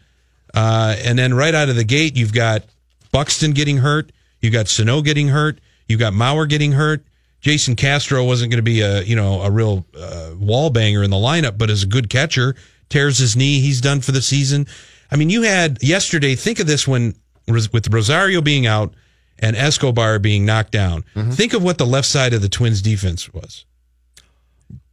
[0.54, 2.64] Uh, and then right out of the gate, you've got
[3.12, 4.12] Buxton getting hurt.
[4.42, 5.60] You got Sano getting hurt.
[5.88, 7.04] You got Mauer getting hurt.
[7.42, 11.10] Jason Castro wasn't going to be a you know a real uh, wall banger in
[11.10, 12.56] the lineup, but as a good catcher,
[12.90, 13.60] tears his knee.
[13.62, 14.68] He's done for the season.
[15.12, 16.36] I mean, you had yesterday.
[16.36, 17.16] Think of this when
[17.48, 18.94] with Rosario being out
[19.40, 21.04] and Escobar being knocked down.
[21.16, 21.32] Mm-hmm.
[21.32, 23.66] Think of what the left side of the Twins defense was.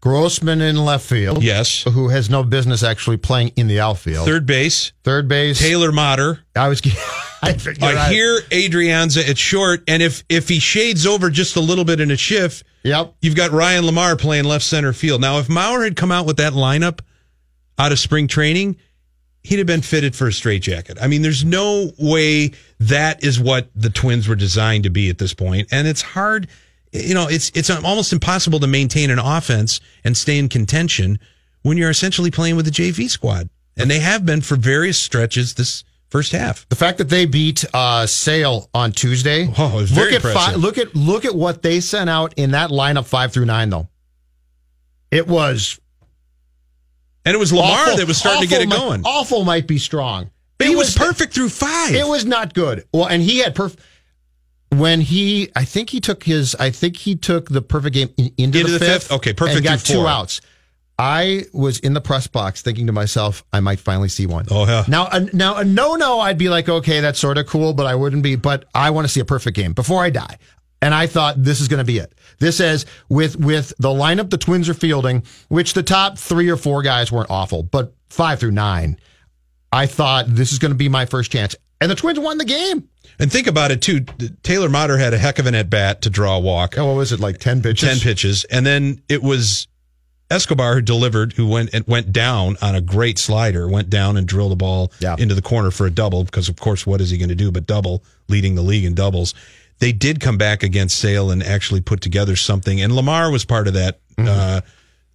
[0.05, 1.43] Grossman in left field.
[1.43, 1.83] Yes.
[1.85, 4.27] Who has no business actually playing in the outfield.
[4.27, 4.93] Third base.
[5.03, 5.59] Third base.
[5.59, 6.41] Taylor Motter.
[6.55, 6.83] I was.
[7.43, 11.61] I I I- hear Adrianza at short, and if if he shades over just a
[11.61, 15.23] little bit in a shift, yep, you've got Ryan LaMarre playing left center field.
[15.23, 17.01] Now, if Maurer had come out with that lineup
[17.79, 18.77] out of spring training,
[19.43, 20.99] he'd have been fitted for a straitjacket.
[21.01, 25.17] I mean, there's no way that is what the Twins were designed to be at
[25.19, 26.47] this point, and it's hard.
[26.95, 31.19] You know, it's it's almost impossible to maintain an offense and stay in contention
[31.63, 35.55] when you're essentially playing with the JV squad, and they have been for various stretches
[35.55, 36.69] this first half.
[36.69, 39.49] The fact that they beat uh, Sale on Tuesday.
[39.59, 40.61] Oh, it was very look at impressive.
[40.63, 43.89] look at look at what they sent out in that lineup five through nine though.
[45.11, 45.81] It was
[47.25, 49.01] And it was LaMarre awful- that was starting to get it going.
[49.03, 51.93] might- awful might be strong, But he was perfect through five.
[51.95, 52.85] It was not good.
[52.93, 53.83] Well, and he had perfect.
[54.79, 58.33] When he, I think he took his, I think he took the perfect game in-
[58.39, 59.03] into, Into the, the fifth.
[59.05, 59.13] fifth?
[59.13, 60.09] Okay, perfect And got two four.
[60.09, 60.41] outs.
[60.99, 64.47] I was in the press box thinking to myself, I might finally see one.
[64.51, 64.85] Oh yeah.
[64.87, 67.87] Now, a, now a no no, I'd be like, okay, that's sort of cool, but
[67.87, 68.37] I wouldn't be.
[68.37, 70.39] But I want to see a perfect game before I die.
[70.81, 72.15] And I thought this is going to be it.
[72.39, 76.57] This is with with the lineup the Twins are fielding, which the top three or
[76.57, 78.97] four guys weren't awful, but five through nine,
[79.73, 81.57] I thought this is going to be my first chance.
[81.81, 82.89] And the Twins won the game.
[83.19, 84.01] And think about it too.
[84.43, 86.77] Taylor Motter had a heck of an at bat to draw a walk.
[86.77, 87.89] Oh, what was it like ten pitches?
[87.89, 89.69] Ten pitches, and then it was
[90.31, 94.27] Escobar who delivered, who went and went down on a great slider, went down and
[94.27, 96.25] drilled the ball into the corner for a double.
[96.25, 98.95] Because of course, what is he going to do but double, leading the league in
[98.95, 99.35] doubles?
[99.79, 103.69] They did come back against Sale and actually put together something, and LaMarre was part
[103.69, 104.01] of that.
[104.17, 104.29] Mm-hmm.
[104.29, 104.61] Uh,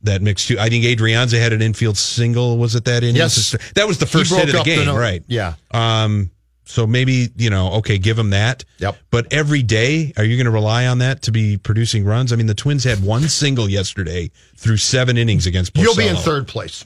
[0.03, 0.57] that mix too.
[0.57, 2.57] I think Adrianza had an infield single.
[2.57, 3.17] Was it that inning?
[3.17, 3.55] Yes.
[3.75, 5.23] that was the first hit of the up the game, right?
[5.27, 5.55] Yeah.
[5.71, 6.31] Um,
[6.69, 8.63] so maybe, you know, okay, give him that.
[8.77, 8.95] Yep.
[9.09, 12.31] But every day, are you going to rely on that to be producing runs?
[12.31, 15.83] I mean, the Twins had one single yesterday through seven innings against Porcello.
[15.83, 16.85] You'll be in third place.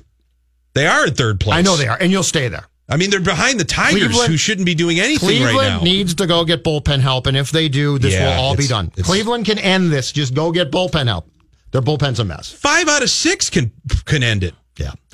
[0.74, 1.58] They are in third place.
[1.58, 2.66] I know they are, and you'll stay there.
[2.88, 5.80] I mean, they're behind the Tigers, Cleveland- who shouldn't be doing anything Cleveland right now.
[5.80, 8.56] Cleveland needs to go get bullpen help, and if they do, this Yeah, will all
[8.56, 8.90] be done.
[9.02, 10.14] Cleveland can end this.
[10.14, 11.30] Just go get bullpen help.
[11.72, 12.52] Their bullpen's a mess.
[12.52, 13.72] Five out of six can
[14.06, 14.54] can end it.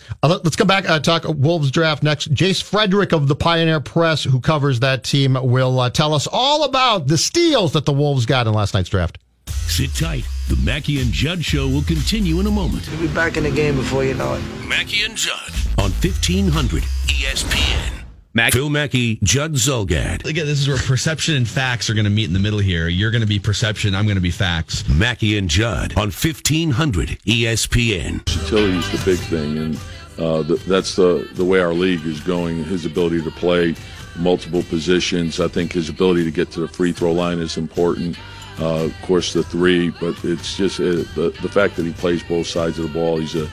[0.10, 0.16] Yeah.
[0.24, 2.34] Uh, let- let's come back uh, talk Wolves draft next.
[2.34, 6.64] Jace Frederick of the Pioneer Press, who covers that team, will uh, tell us all
[6.64, 9.18] about the steals that the Wolves got in last night's draft.
[9.48, 10.26] Sit tight.
[10.48, 12.88] The Mackey and Judd Show will continue in a moment.
[12.92, 14.42] We'll be back in the game before you know it.
[14.68, 17.94] Mackey and Judd on 1500 ESPN.
[18.34, 20.26] Mac- Phil Mackey, Judd Zulgad.
[20.26, 22.88] Again, this is where perception and facts are going to meet in the middle here.
[22.88, 23.96] You're going to be perception.
[23.96, 24.88] I'm going to be facts.
[24.88, 28.28] Mackey and Judd on E 1500 ESPN.
[28.30, 29.80] Versatility is the big thing, and
[30.20, 32.64] uh, th- that's the the way our league is going.
[32.64, 33.76] His ability to play
[34.18, 38.18] multiple positions, I think his ability to get to the free throw line is important.
[38.60, 42.22] Uh, of course, the three, but it's just uh, the the fact that he plays
[42.24, 43.18] both sides of the ball.
[43.18, 43.50] He's a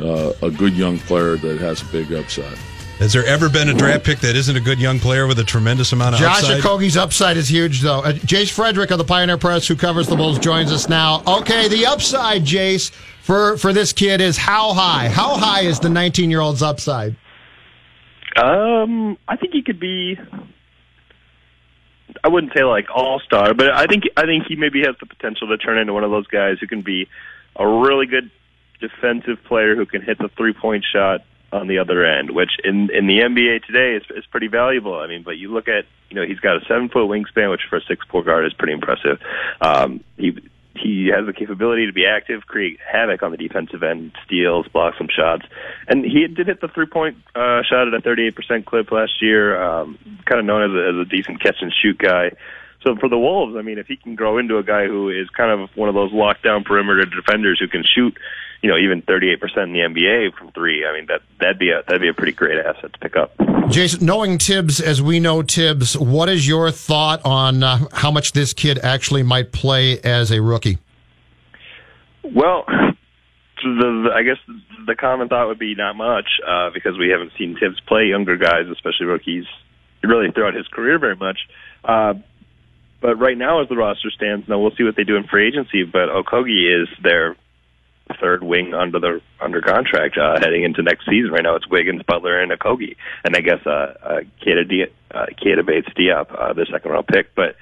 [0.00, 2.58] uh, a good young player that has a big upside.
[3.00, 5.44] Has there ever been a draft pick that isn't a good young player with a
[5.44, 6.60] tremendous amount of Josh upside?
[6.60, 8.00] Okogie's upside is huge, though.
[8.00, 11.22] Uh, Jace Frederick of the Pioneer Press, who covers the Bulls, joins us now.
[11.26, 12.90] Okay, the upside, Jace,
[13.22, 15.08] for, for this kid is how high?
[15.08, 17.16] How high is the 19 year old's upside?
[18.36, 20.18] Um, I think he could be.
[22.22, 25.06] I wouldn't say like all star, but I think I think he maybe has the
[25.06, 27.08] potential to turn into one of those guys who can be
[27.56, 28.30] a really good
[28.78, 32.90] defensive player who can hit the three point shot on the other end, which in
[32.90, 34.94] in the NBA today is is pretty valuable.
[34.94, 37.62] I mean, but you look at you know he's got a seven foot wingspan, which
[37.68, 39.18] for a six four guard is pretty impressive.
[39.60, 40.38] Um, he
[40.74, 44.94] he has the capability to be active, create havoc on the defensive end, steals, block
[44.96, 45.44] some shots,
[45.88, 49.60] and he did hit the three point uh, shot at a 38% clip last year.
[49.60, 52.30] Um, kind of known as a, as a decent catch and shoot guy.
[52.82, 55.28] So for the Wolves, I mean, if he can grow into a guy who is
[55.30, 58.16] kind of one of those lockdown perimeter defenders who can shoot,
[58.62, 61.82] you know, even 38% in the NBA from three, I mean, that that'd be a
[61.86, 63.32] that'd be a pretty great asset to pick up.
[63.70, 68.32] Jason, knowing Thibs as we know Thibs, what is your thought on uh, how much
[68.32, 70.78] this kid actually might play as a rookie?
[72.22, 72.64] Well,
[73.62, 74.38] the, the I guess
[74.86, 78.36] the common thought would be not much uh, because we haven't seen Thibs play younger
[78.36, 79.44] guys, especially rookies,
[80.02, 81.38] really throughout his career very much.
[81.84, 82.14] Uh,
[83.00, 85.48] but right now, as the roster stands, now we'll see what they do in free
[85.48, 85.84] agency.
[85.84, 87.36] But Okogie is their
[88.20, 91.30] third wing under the under contract uh, heading into next season.
[91.30, 95.26] Right now, it's Wiggins, Butler, and Okogie, and I guess uh, uh, Keita, Di- uh,
[95.40, 97.34] Keita Bates Diop, uh, the second round pick.
[97.34, 97.56] But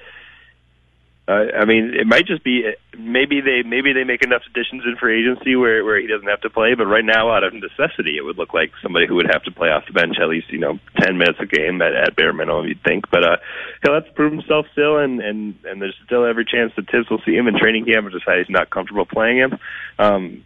[1.28, 2.64] Uh, I mean, it might just be
[2.96, 6.40] maybe they maybe they make enough additions in free agency where where he doesn't have
[6.40, 6.72] to play.
[6.74, 9.52] But right now, out of necessity, it would look like somebody who would have to
[9.52, 12.32] play off the bench at least you know ten minutes a game at, at bare
[12.32, 12.66] minimum.
[12.66, 13.36] You'd think, but uh,
[13.82, 17.10] he'll have to prove himself still, and and and there's still every chance that Thibs
[17.10, 19.58] will see him in training camp and decide he's not comfortable playing him.
[19.98, 20.44] Um,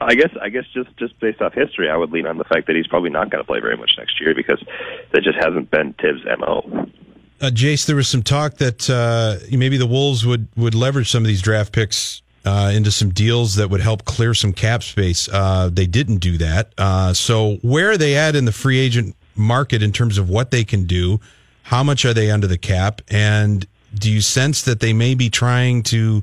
[0.00, 2.68] I guess I guess just just based off history, I would lean on the fact
[2.68, 4.64] that he's probably not going to play very much next year because
[5.12, 6.88] that just hasn't been Thibs' mo.
[7.40, 11.22] Uh, Jace, there was some talk that uh, maybe the Wolves would would leverage some
[11.22, 15.28] of these draft picks uh, into some deals that would help clear some cap space.
[15.28, 16.72] Uh, they didn't do that.
[16.78, 20.50] Uh, so where are they at in the free agent market in terms of what
[20.50, 21.20] they can do?
[21.64, 23.02] How much are they under the cap?
[23.08, 26.22] And do you sense that they may be trying to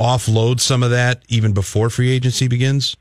[0.00, 2.96] offload some of that even before free agency begins?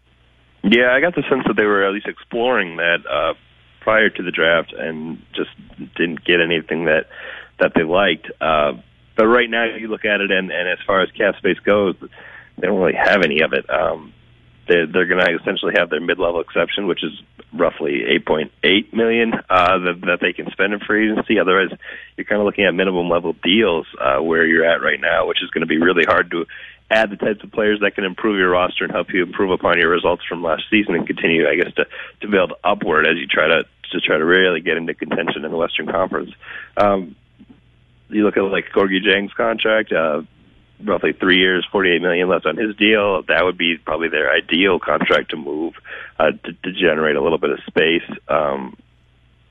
[0.63, 3.34] Yeah, I got the sense that they were at least exploring that uh,
[3.80, 5.50] prior to the draft and just
[5.95, 7.08] didn't get anything that
[7.60, 8.30] that they liked.
[8.41, 8.74] Uh,
[9.15, 11.95] but right now, you look at it, and, and as far as cap space goes,
[12.58, 13.69] they don't really have any of it.
[13.69, 14.13] Um,
[14.67, 17.12] they're, they're going to essentially have their mid-level exception, which is
[17.52, 21.39] roughly 8.8 million uh, that, that they can spend in free agency.
[21.39, 21.76] Otherwise,
[22.15, 25.41] you're kind of looking at minimum level deals uh, where you're at right now, which
[25.43, 26.45] is going to be really hard to
[26.91, 29.78] add the types of players that can improve your roster and help you improve upon
[29.78, 31.86] your results from last season and continue, I guess, to
[32.22, 35.52] to build upward as you try to to try to really get into contention in
[35.52, 36.32] the Western Conference.
[36.78, 37.15] Um,
[38.10, 40.22] you look at like Gorgui Dieng's contract, uh,
[40.84, 43.24] roughly three years, forty-eight million left on his deal.
[43.24, 45.74] That would be probably their ideal contract to move
[46.19, 48.10] uh, to, to generate a little bit of space.
[48.28, 48.76] Um,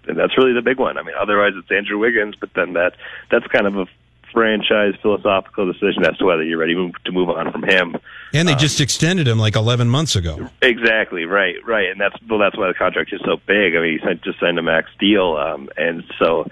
[0.06, 0.96] and that's really the big one.
[0.96, 2.94] I mean, otherwise it's Andrew Wiggins, but then that
[3.30, 3.86] that's kind of a
[4.32, 7.96] franchise philosophical decision as to whether you're ready to move on from him.
[8.32, 10.50] And they just extended him like 11 months ago.
[10.60, 13.74] Exactly right, right, and that's well, that's why the contract is so big.
[13.74, 16.48] I mean, he sent, just signed a max deal, um, and so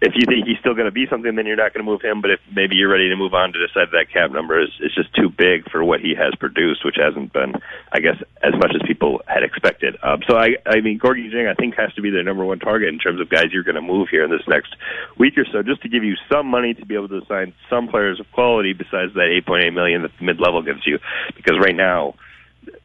[0.00, 2.00] if you think he's still going to be something, then you're not going to move
[2.00, 2.22] him.
[2.22, 4.94] But if maybe you're ready to move on to decide that cap number is, is
[4.94, 7.52] just too big for what he has produced, which hasn't been,
[7.92, 9.96] I guess, as much as people had expected.
[10.02, 12.58] Um, so I, I mean, Gorgui Dieng, I think, has to be their number one
[12.58, 14.74] target in terms of guys you're going to move here in this next
[15.18, 17.88] week or so, just to give you some money to be able to sign some
[17.88, 20.98] players of quality besides that 8.8 million that the mid level gives you.
[21.36, 22.14] Because right now,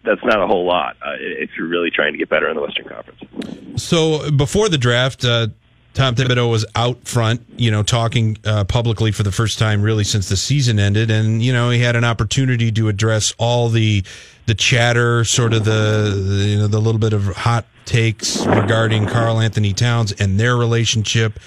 [0.04, 2.62] that's not a whole lot uh, if you're really trying to get better in the
[2.62, 3.82] Western Conference.
[3.82, 5.48] So before the draft, uh,
[5.96, 10.04] Tom Thibodeau was out front, you know, talking uh, publicly for the first time really
[10.04, 14.04] since the season ended, and you know he had an opportunity to address all the
[14.46, 19.08] the chatter, sort of the, the you know the little bit of hot takes regarding
[19.08, 21.40] Karl-Anthony Towns and their relationship.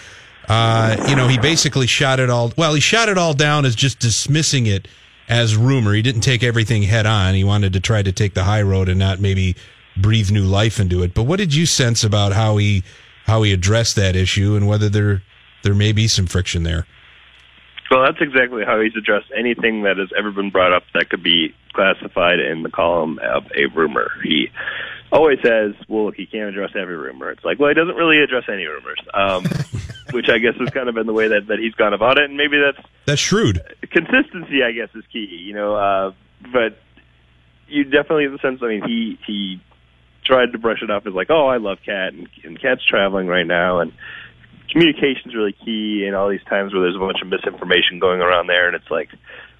[0.48, 2.50] Uh, you know, he basically shot it all.
[2.56, 4.88] Well, he shot it all down as just dismissing it
[5.28, 5.92] as rumor.
[5.92, 7.34] He didn't take everything head on.
[7.34, 9.56] He wanted to try to take the high road and not maybe
[9.94, 11.12] breathe new life into it.
[11.12, 12.82] But what did you sense about how he?
[13.28, 15.22] How he addressed that issue and whether there
[15.62, 16.86] there may be some friction there.
[17.90, 21.22] Well, that's exactly how he's addressed anything that has ever been brought up that could
[21.22, 24.10] be classified in the column of a rumor.
[24.22, 24.48] He
[25.12, 28.18] always says, "Well, look, he can't address every rumor." It's like, well, he doesn't really
[28.22, 29.44] address any rumors, um,
[30.10, 32.24] which I guess has kind of been the way that that he's gone about it,
[32.24, 33.60] and maybe that's that's shrewd.
[33.90, 35.26] Consistency, I guess, is key.
[35.26, 36.12] You know, uh,
[36.52, 36.78] but
[37.68, 38.60] you definitely have the sense.
[38.62, 39.60] I mean, he he
[40.28, 43.26] tried to brush it off as like, oh, I love Cat, and, and Cat's traveling
[43.26, 43.92] right now, and
[44.70, 46.04] communication's really key.
[46.06, 48.90] And all these times where there's a bunch of misinformation going around there, and it's
[48.90, 49.08] like,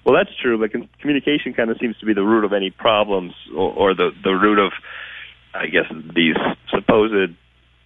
[0.05, 3.33] well, that's true, but communication kind of seems to be the root of any problems,
[3.53, 4.71] or, or the the root of,
[5.53, 6.37] I guess, these
[6.69, 7.35] supposed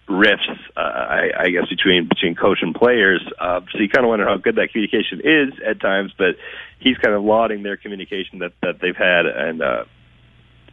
[0.06, 3.22] rifts, uh, I, I guess, between between coach and players.
[3.40, 6.36] Uh, so you kind of wonder how good that communication is at times, but
[6.78, 9.84] he's kind of lauding their communication that that they've had, and uh,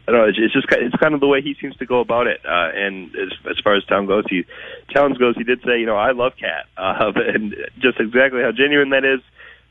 [0.06, 0.28] I don't know.
[0.28, 2.40] It's, it's just it's kind of the way he seems to go about it.
[2.44, 4.44] Uh, and as, as far as Town goes, he
[4.92, 8.50] Towns goes, he did say, you know, I love Cat, uh, and just exactly how
[8.52, 9.20] genuine that is,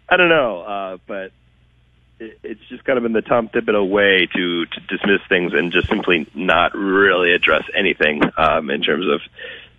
[0.08, 0.62] I don't know.
[0.62, 1.32] Uh, but
[2.20, 5.72] it, it's just kind of in the Tom Thibodeau way to to dismiss things and
[5.72, 9.22] just simply not really address anything um, in terms of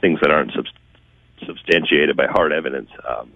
[0.00, 0.66] things that aren't sub-
[1.46, 2.90] substantiated by hard evidence.
[3.08, 3.32] Um,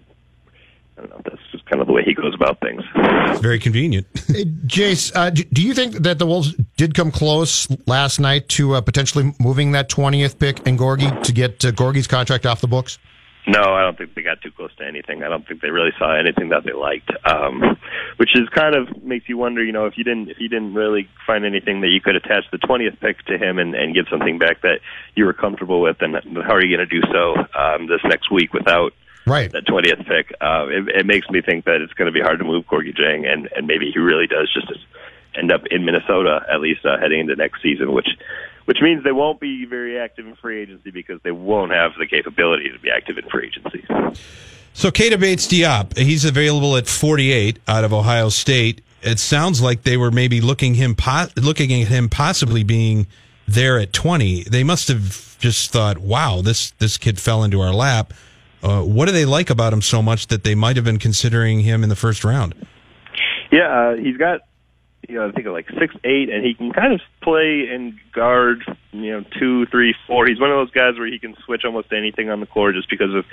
[1.05, 1.21] know.
[1.25, 2.83] That's just kind of the way he goes about things.
[2.95, 4.07] It's very convenient.
[4.27, 8.75] hey, Jace, uh, do you think that the Wolves did come close last night to
[8.75, 12.69] uh, potentially moving that 20th pick and Gorgui to get uh, Gorgui's contract off the
[12.69, 12.99] books?
[13.49, 15.23] No, I don't think they got too close to anything.
[15.23, 17.79] I don't think they really saw anything that they liked, um,
[18.17, 19.63] which is kind of makes you wonder.
[19.63, 22.43] You know, if you didn't if you didn't really find anything that you could attach
[22.51, 24.81] the twentieth pick to him and, and give something back that
[25.15, 28.33] you were comfortable with, then how are you going to do so um, this next
[28.33, 28.93] week without
[29.27, 29.51] right.
[29.53, 30.35] that 20th pick.
[30.41, 32.97] Uh, it, it makes me think that it's going to be hard to move Gorgui
[32.97, 34.73] Dieng, and, and maybe he really does just
[35.37, 38.09] end up in Minnesota, at least uh, heading into next season, which
[38.67, 42.07] which means they won't be very active in free agency because they won't have the
[42.07, 43.85] capability to be active in free agency.
[44.73, 48.83] So Keita Bates Diop, he's available at 48 out of Ohio State.
[49.03, 53.07] It sounds like they were maybe looking him po- looking at him possibly being
[53.47, 54.43] there at 20.
[54.45, 58.13] They must have just thought, "Wow, this this kid fell into our lap."
[58.63, 61.61] Uh, what do they like about him so much that they might have been considering
[61.61, 62.55] him in the first round?
[63.51, 64.41] Yeah, uh, he's got
[65.09, 68.65] you know I think like six eight, and he can kind of play and guard
[68.93, 70.27] you know two, three, four.
[70.27, 72.91] He's one of those guys where he can switch almost anything on the court just
[72.91, 73.25] because of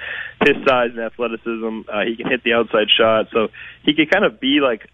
[0.45, 1.81] his size and athleticism.
[1.91, 3.47] Uh, he can hit the outside shot, so
[3.83, 4.87] he could kind of be like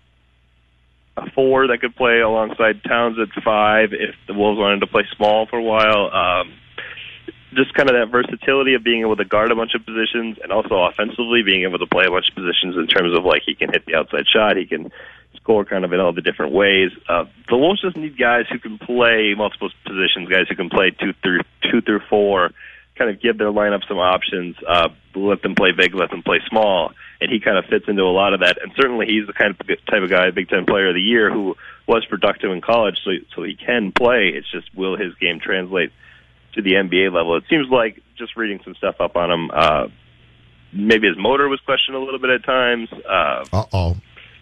[1.17, 5.03] a four that could play alongside Towns at five if the Wolves wanted to play
[5.15, 6.09] small for a while.
[6.11, 6.53] Um,
[7.53, 10.51] just kind of that versatility of being able to guard a bunch of positions and
[10.51, 13.55] also offensively being able to play a bunch of positions in terms of like he
[13.55, 14.91] can hit the outside shot, he can
[15.35, 16.91] score kind of in all the different ways.
[17.07, 20.91] Uh, the Wolves just need guys who can play multiple positions, guys who can play
[20.91, 21.41] two through
[21.71, 22.51] two through four,
[22.95, 26.39] kind of give their lineup some options, uh, let them play big, let them play
[26.49, 28.61] small, and he kind of fits into a lot of that.
[28.61, 31.31] And certainly he's the kind of type of guy, Big Ten Player of the Year,
[31.31, 31.55] who
[31.87, 34.29] was productive in college, so so he can play.
[34.35, 35.91] It's just will his game translate
[36.53, 37.35] to the NBA level?
[37.37, 39.51] It seems like just reading some stuff up on him.
[39.51, 39.87] Uh,
[40.73, 42.89] maybe his motor was questioned a little bit at times.
[43.07, 43.97] Uh oh.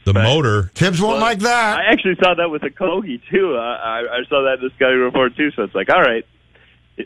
[0.06, 0.72] The motor.
[0.74, 1.80] Thibs won't like that.
[1.80, 3.58] I actually saw that with Okogie too.
[3.58, 5.52] I, I, saw that in the scouting report too.
[5.52, 6.26] So it's like, all right,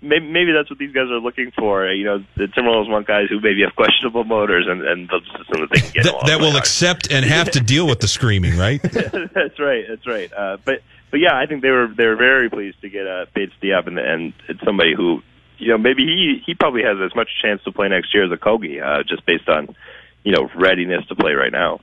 [0.04, 1.88] maybe, maybe that's what these guys are looking for.
[1.88, 5.34] You know, the Timberwolves want guys who maybe have questionable motors, and and they'll just
[5.34, 6.62] assume that they can get That, that will hard.
[6.62, 8.80] accept and have to deal with the screaming, right?
[8.84, 9.86] that's right.
[9.90, 10.32] That's right.
[10.32, 10.82] Uh, but
[11.12, 13.88] but yeah, I think they were they were very pleased to get uh, Bates Diop,
[13.88, 15.22] and and it's somebody who
[15.58, 18.32] you know maybe he he probably has as much chance to play next year as
[18.32, 19.76] Okogie, uh, just based on
[20.24, 21.82] you know readiness to play right now.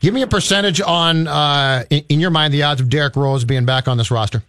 [0.00, 3.44] Give me a percentage on, uh, in, in your mind, the odds of Derrick Rose
[3.44, 4.42] being back on this roster.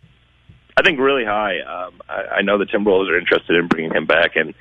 [0.77, 1.59] I think really high.
[1.59, 4.53] Um, I, I know the Timberwolves are interested in bringing him back, and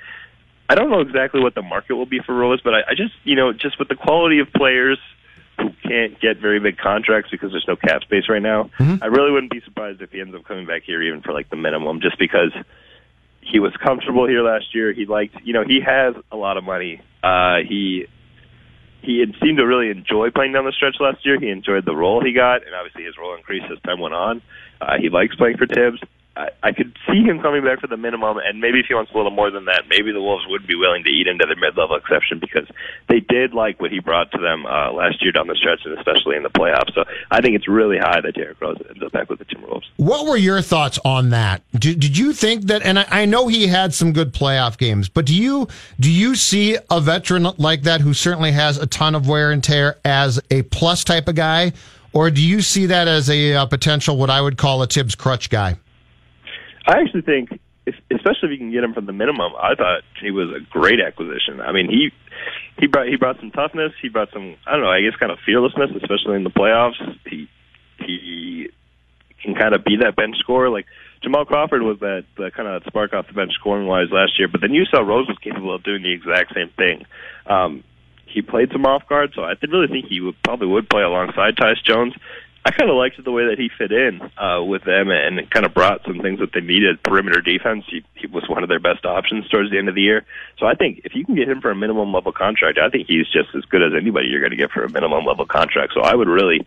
[0.69, 3.13] I don't know exactly what the market will be for Rose, but I, I just
[3.25, 4.99] you know just with the quality of players
[5.61, 8.71] who can't get very big contracts because there's no cap space right now,
[9.03, 11.51] I really wouldn't be surprised if he ends up coming back here even for like
[11.51, 12.53] the minimum, just because
[13.41, 14.93] he was comfortable here last year.
[14.93, 17.01] He liked, you know, he has a lot of money.
[17.23, 18.07] Uh, he
[19.03, 21.41] he had seemed to really enjoy playing down the stretch last year.
[21.41, 24.43] He enjoyed the role he got, and obviously his role increased as time went on.
[24.81, 26.01] Uh, he likes playing for Thibs.
[26.63, 29.17] I, could see him coming back for the minimum, and maybe if he wants a
[29.17, 31.97] little more than that, maybe the Wolves would be willing to eat into the mid-level
[31.97, 32.69] exception because
[33.09, 35.99] they did like what he brought to them uh, last year down the stretch, and
[35.99, 36.95] especially in the playoffs.
[36.95, 39.85] So I think it's really high that Derrick Rose ends up back with the Timberwolves.
[39.97, 41.63] What were your thoughts on that?
[41.73, 42.83] Did, did you think that?
[42.83, 45.69] And I, I know he had some good playoff games, but do you
[45.99, 49.63] do you see a veteran like that who certainly has a ton of wear and
[49.63, 51.73] tear as a plus type of guy,
[52.13, 55.15] or do you see that as a, uh potential what I would call a Thibs
[55.15, 55.77] crutch guy?
[56.91, 60.33] I actually think, especially if you can get him from the minimum, I thought he
[60.33, 61.61] was a great acquisition.
[61.61, 62.11] I mean, he
[62.79, 63.93] he brought he brought some toughness.
[64.03, 66.99] He brought some I don't know, I guess kind of fearlessness, especially in the playoffs.
[67.27, 67.49] He
[67.99, 68.71] he
[69.41, 70.69] can kind of be that bench scorer.
[70.69, 70.87] Like
[71.23, 74.49] Jamal Crawford was that the kind of spark off the bench scoring wise last year,
[74.49, 77.07] but then you saw Rose was capable of doing the exact same thing.
[77.47, 77.85] Um,
[78.27, 81.03] he played some off guard, so I did really think he would probably would play
[81.03, 82.15] alongside Tyus Jones.
[82.63, 85.65] I kind of liked the way that he fit in uh, with them and kind
[85.65, 87.03] of brought some things that they needed.
[87.03, 90.03] Perimeter defense, he, he was one of their best options towards the end of the
[90.03, 90.27] year.
[90.59, 93.09] So I think if you can get him for a minimum level contract, I think
[93.09, 95.95] he's just as good as anybody you're going to get for a minimum level contract.
[95.95, 96.67] So I would really,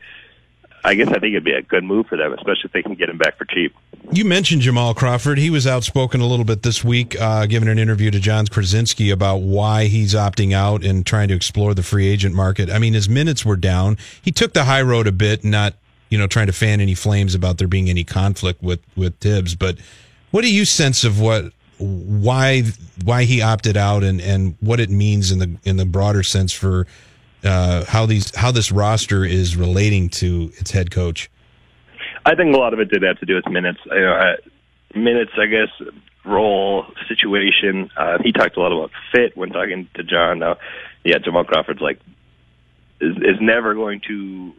[0.84, 2.96] I guess I think it'd be a good move for them, especially if they can
[2.96, 3.76] get him back for cheap.
[4.12, 5.38] You mentioned Jamal Crawford.
[5.38, 9.14] He was outspoken a little bit this week, uh, giving an interview to Jon Krawczynski
[9.14, 12.72] about why he's opting out and trying to explore the free agent market.
[12.72, 14.00] I mean, his minutes were down.
[14.24, 15.76] He took the high road a bit, not
[16.14, 19.56] you know trying to fan any flames about there being any conflict with with Thibs.
[19.56, 19.80] But
[20.30, 22.62] what do you sense of what why
[23.04, 26.54] why he opted out and and what it means in the in the broader sense
[26.54, 26.86] for
[27.44, 31.32] uh, how these how this roster is relating to its head coach?
[32.28, 33.80] I think a lot of it did have to do with minutes.
[33.88, 34.36] You know, uh,
[34.96, 35.70] minutes, I guess,
[36.24, 37.90] role situation.
[37.98, 40.38] Uh, he talked a lot about fit when talking to John.
[40.38, 40.58] Now,
[41.04, 42.00] yeah, Jamal Crawford's like
[43.02, 44.54] is is never going to,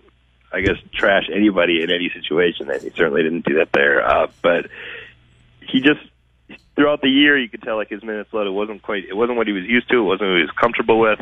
[0.55, 4.07] I guess, trash anybody in any situation, and he certainly didn't do that there.
[4.07, 4.67] Uh, but
[5.61, 6.01] he just
[6.77, 8.47] throughout the year, you could tell like his minutes load.
[8.47, 9.05] It wasn't quite.
[9.09, 9.99] It wasn't what he was used to.
[9.99, 11.21] It wasn't what he was comfortable with.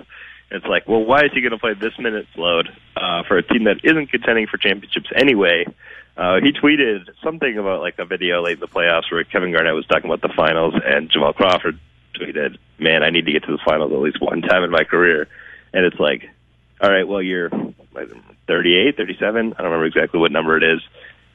[0.50, 3.42] It's like, well, why is he going to play this minutes load uh, for a
[3.42, 5.64] team that isn't contending for championships anyway?
[6.14, 9.74] Uh, he tweeted something about like a video late in the playoffs where Kevin Garnett
[9.74, 11.78] was talking about the finals, and Jamal Crawford
[12.14, 14.84] tweeted, "Man, I need to get to the finals at least one time in my
[14.84, 15.26] career."
[15.72, 16.28] And it's like,
[16.82, 17.50] all right, well, you're
[17.94, 18.08] like,
[18.48, 19.52] 38, 37.
[19.52, 20.80] I don't remember exactly what number it is.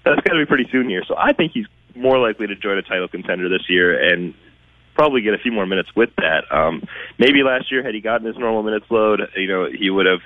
[0.04, 1.04] That's got to be pretty soon here.
[1.08, 4.34] So I think he's more likely to join a title contender this year, and
[4.94, 6.52] probably get a few more minutes with that.
[6.52, 6.84] Um,
[7.18, 10.22] maybe last year, had he gotten his normal minutes load, you know, he would have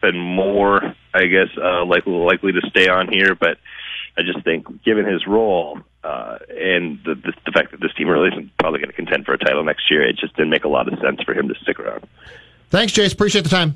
[0.00, 0.80] been more,
[1.12, 3.34] I guess, uh, likely likely to stay on here.
[3.34, 3.58] But
[4.16, 8.08] I just think, given his role uh, and the, the the fact that this team
[8.08, 10.64] really isn't probably going to contend for a title next year, it just didn't make
[10.64, 12.06] a lot of sense for him to stick around.
[12.70, 13.12] Thanks, Jace.
[13.12, 13.74] Appreciate the time.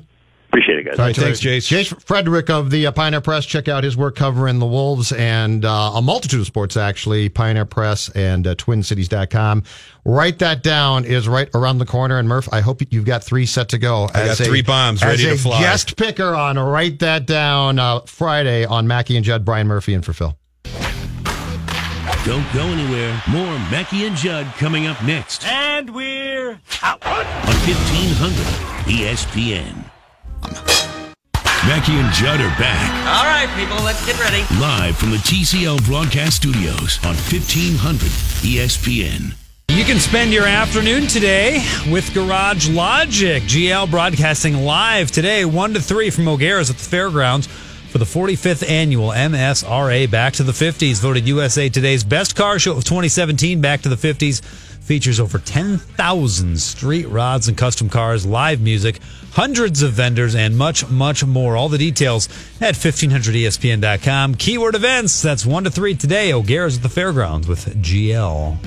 [0.49, 0.97] Appreciate it, guys.
[0.97, 1.67] All right, Thanks, Jace.
[1.69, 3.45] Jace Frederick of the uh, Pioneer Press.
[3.45, 7.27] Check out his work covering the Wolves and uh, a multitude of sports, actually.
[7.27, 9.63] Pioneer Press and uh, TwinCities.com.
[10.05, 12.17] Write that down is right around the corner.
[12.17, 14.05] And Murph, I hope you've got three set to go.
[14.13, 15.59] I got three bombs as ready a to fly.
[15.59, 20.05] guest picker on Write That Down uh, Friday on Mackey and Judd, Brian Murphy, and
[20.05, 20.37] for Phil.
[22.25, 23.21] Don't go anywhere.
[23.29, 27.05] More Mackey and Judd coming up next And we're out.
[27.05, 28.45] on 1500
[28.87, 29.86] ESPN.
[31.65, 34.43] Mackey and Judd are back All right, people, let's get ready.
[34.59, 38.09] live from the TCL broadcast studios on 1500
[38.41, 39.33] ESPN.
[39.69, 43.43] You can spend your afternoon today with Garage Logic.
[43.43, 47.47] GL broadcasting live today, 1 to 3 from O'Gara's at the fairgrounds
[47.91, 51.01] for the 45th annual MSRA Back to the 50s.
[51.01, 54.41] Voted USA Today's best car show of 2017, Back to the 50s.
[54.43, 58.99] Features over 10,000 street rods and custom cars, live music,
[59.37, 61.55] hundreds of vendors, and much, much more.
[61.55, 62.27] All the details
[62.59, 64.33] at 1500ESPN.com.
[64.33, 66.33] Keyword events, that's 1 to 3 today.
[66.33, 68.57] O'Gara's at the fairgrounds with GL.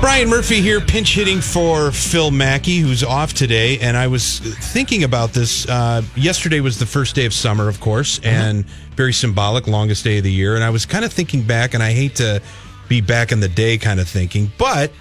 [0.00, 3.78] Brian Murphy here, pinch hitting for Phil Mackey, who's off today.
[3.80, 5.68] And I was thinking about this.
[5.68, 8.64] Uh, yesterday was the first day of summer, of course, and
[8.96, 10.54] very symbolic, longest day of the year.
[10.54, 12.40] And I was kind of thinking back, and I hate to
[12.88, 14.92] be back in the day kind of thinking, but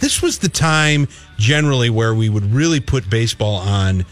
[0.00, 4.04] this was the time generally where we would really put baseball on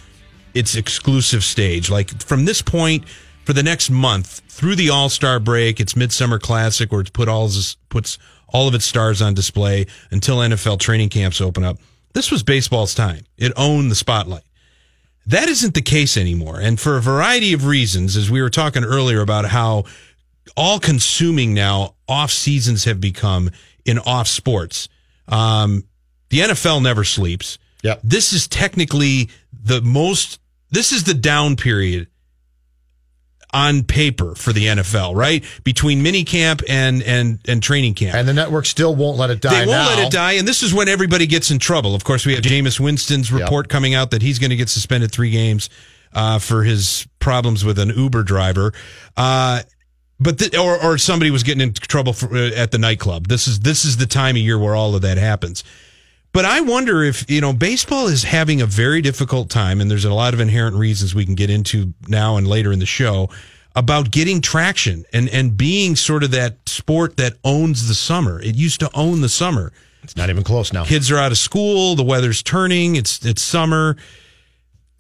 [0.55, 1.91] its exclusive stage.
[1.91, 3.05] Like from this point
[3.45, 7.29] for the next month through the All Star break, its Midsummer Classic, where it's put
[7.29, 7.51] all
[7.89, 8.19] puts
[8.49, 11.79] all of its stars on display until NFL training camps open up.
[12.13, 13.25] This was baseball's time.
[13.39, 14.45] It owned the spotlight.
[15.27, 16.61] That isn't the case anymore.
[16.61, 19.85] And for a variety of reasons, as we were talking earlier about how
[20.57, 23.51] all consuming now off seasons have become
[23.85, 24.89] in off sports.
[25.33, 25.85] Um,
[26.29, 27.59] the NFL never sleeps.
[27.83, 28.01] Yep.
[28.05, 30.39] This is technically the most,
[30.71, 32.09] this is the down period
[33.53, 35.45] on paper for the NFL, right?
[35.65, 38.15] Between minicamp and, and, and training camp.
[38.15, 39.51] And the network still won't let it die.
[39.51, 39.89] They won't now.
[39.89, 41.95] let it die, and this is when everybody gets in trouble.
[41.95, 45.13] Of course, we have Jameis Winston's report coming out that he's going to get suspended
[45.13, 45.69] three games
[46.15, 48.73] uh, for his problems with an Uber driver.
[49.17, 49.63] Uh,
[50.23, 53.29] but the, or or somebody was getting into trouble for, uh, at the nightclub.
[53.29, 55.65] This is this is the time of year where all of that happens.
[56.33, 60.05] But I wonder if you know baseball is having a very difficult time, and there's
[60.05, 63.29] a lot of inherent reasons we can get into now and later in the show
[63.75, 68.41] about getting traction and and being sort of that sport that owns the summer.
[68.41, 69.73] It used to own the summer.
[70.03, 70.85] It's not even close now.
[70.85, 71.95] Kids are out of school.
[71.95, 72.97] The weather's turning.
[72.97, 73.97] It's it's summer.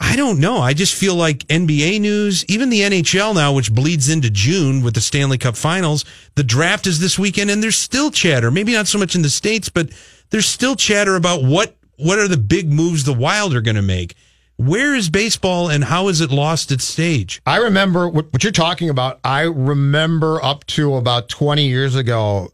[0.04, 0.58] I don't know.
[0.58, 4.94] I just feel like NBA news, even the NHL now, which bleeds into June with
[4.94, 6.04] the Stanley Cup Finals.
[6.34, 8.50] The draft is this weekend, and there's still chatter.
[8.50, 9.90] Maybe not so much in the states, but
[10.30, 13.82] there's still chatter about what what are the big moves the Wild are going to
[13.82, 14.16] make.
[14.56, 17.40] Where is baseball, and how has it lost its stage?
[17.46, 19.20] I remember what, what you're talking about.
[19.22, 22.48] I remember up to about 20 years ago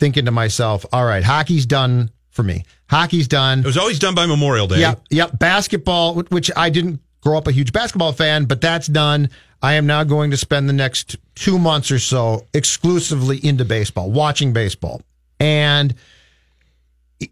[0.00, 2.64] thinking to myself, all right, hockey's done for me.
[2.88, 3.60] Hockey's done.
[3.60, 4.80] It was always done by Memorial Day.
[4.80, 5.38] Yep, yep.
[5.38, 9.28] Basketball, which I didn't grow up a huge basketball fan, but that's done.
[9.60, 14.10] I am now going to spend the next two months or so exclusively into baseball,
[14.10, 15.02] watching baseball.
[15.40, 15.94] And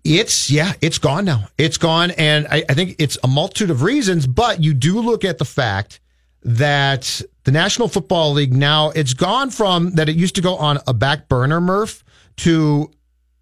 [0.04, 1.48] it's, yeah, it's gone now.
[1.57, 2.11] It's gone.
[2.12, 5.44] And I, I think it's a multitude of reasons, but you do look at the
[5.44, 6.00] fact
[6.42, 10.78] that the National Football League now, it's gone from that it used to go on
[10.86, 12.04] a back burner, Murph,
[12.38, 12.90] to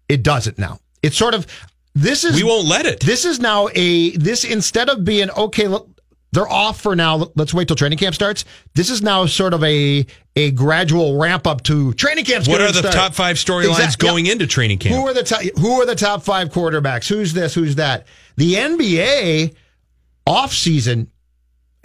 [0.07, 0.79] it doesn't now.
[1.01, 1.47] It's sort of,
[1.95, 2.99] this is, We won't let it.
[2.99, 5.89] this is now a this instead of being okay look,
[6.33, 7.31] they're off for now.
[7.35, 8.43] Let's wait till training camp starts.
[8.73, 12.73] This is now sort of a a gradual ramp up to training camp What are
[12.73, 14.95] the top five storylines going into training camp?
[14.95, 17.07] who are the top who are the top 5 quarterbacks?
[17.07, 17.53] Who's this?
[17.53, 18.05] Who's that?
[18.35, 19.55] The NBA
[20.27, 21.07] offseason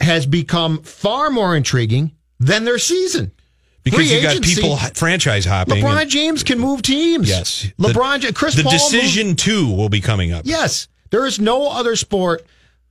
[0.01, 3.31] has become far more intriguing than their season
[3.91, 5.83] because Free you got agency- people franchise hopping.
[5.83, 9.71] LeBron and- James can move teams yes, LeBron The, Chris the Paul moved- decision two
[9.71, 10.43] will be coming up.
[10.47, 12.45] Yes, there is no other sport.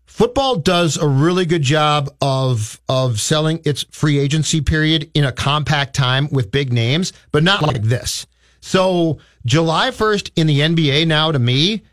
[0.05, 5.31] Football does a really good job of of selling its free agency period in a
[5.31, 8.25] compact time with big names, but not like this.
[8.59, 11.83] So July 1st in the NBA now to me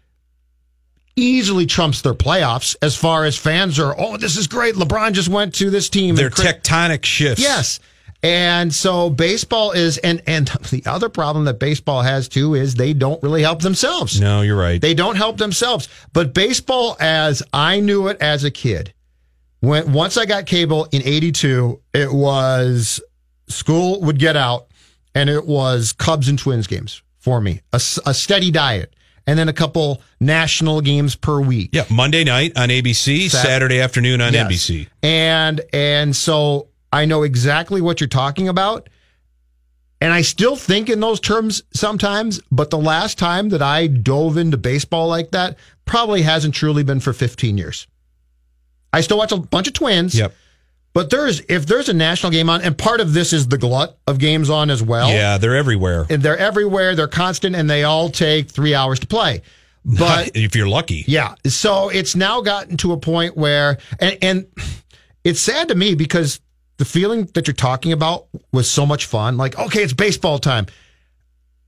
[1.15, 4.75] easily trumps their playoffs as far as fans are, oh, this is great.
[4.75, 6.15] LeBron just went to this team.
[6.15, 7.43] Their Chris- tectonic shifts.
[7.43, 7.81] Yes.
[8.27, 12.93] And so baseball is, and and the other problem that baseball has too is they
[12.93, 14.21] don't really help themselves.
[14.21, 14.81] No, you're right.
[14.81, 15.89] They don't help themselves.
[16.13, 18.93] But baseball, as I knew it as a kid,
[19.61, 23.01] when once I got cable in '82, it was
[23.49, 24.67] school would get out,
[25.15, 28.93] and it was Cubs and Twins games for me, a steady diet,
[29.27, 31.71] and then a couple national games per week.
[31.73, 34.47] Yeah, Monday night on ABC, Sat- Saturday afternoon on Yes.
[34.47, 34.89] NBC.
[35.03, 38.89] And and so I know exactly what you're talking about.
[40.01, 44.37] And I still think in those terms sometimes, but the last time that I dove
[44.37, 45.57] into baseball like that
[45.87, 47.87] probably hasn't truly been for 15 years.
[48.93, 50.15] I still watch a bunch of twins.
[50.15, 50.35] Yep.
[50.93, 53.99] But there's if there's a national game on, and part of this is the glut
[54.07, 55.11] of games on as well.
[55.11, 56.07] yeah, they're everywhere.
[56.09, 59.43] And they're everywhere, they're constant, and they all take three hours to play.
[59.85, 61.05] But if you're lucky.
[61.07, 61.37] yeah.
[61.47, 64.47] So it's now gotten to a point where, and, and
[65.23, 66.41] it's sad to me because
[66.79, 69.37] the feeling that you're talking about was so much fun.
[69.37, 70.67] Like, okay, it's baseball time.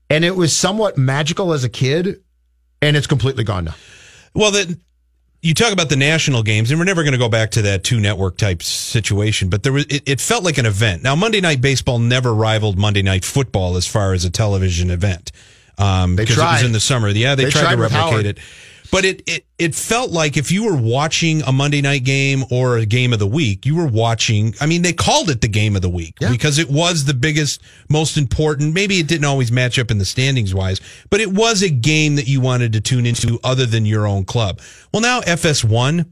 [0.09, 2.23] And it was somewhat magical as a kid,
[2.81, 3.75] and it's completely gone now.
[4.33, 4.81] Well, then
[5.41, 7.83] you talk about the national games, and we're never going to go back to that
[7.83, 9.49] two network type situation.
[9.49, 11.03] But there was it, it felt like an event.
[11.03, 15.31] Now, Monday Night Baseball never rivaled Monday Night Football as far as a television event.
[15.77, 17.07] Um, because it was in the summer.
[17.07, 18.39] Yeah, they, They tried, tried to replicate it.
[18.91, 22.77] But it, it it felt like if you were watching a Monday night game or
[22.77, 24.55] a game of the week, you were watching.
[24.59, 27.61] I mean, they called it the game of the week because it was the biggest,
[27.89, 28.73] most important.
[28.73, 32.15] Maybe it didn't always match up in the standings wise, but it was a game
[32.15, 34.59] that you wanted to tune into other than your own club.
[34.91, 36.11] Well, now FS1,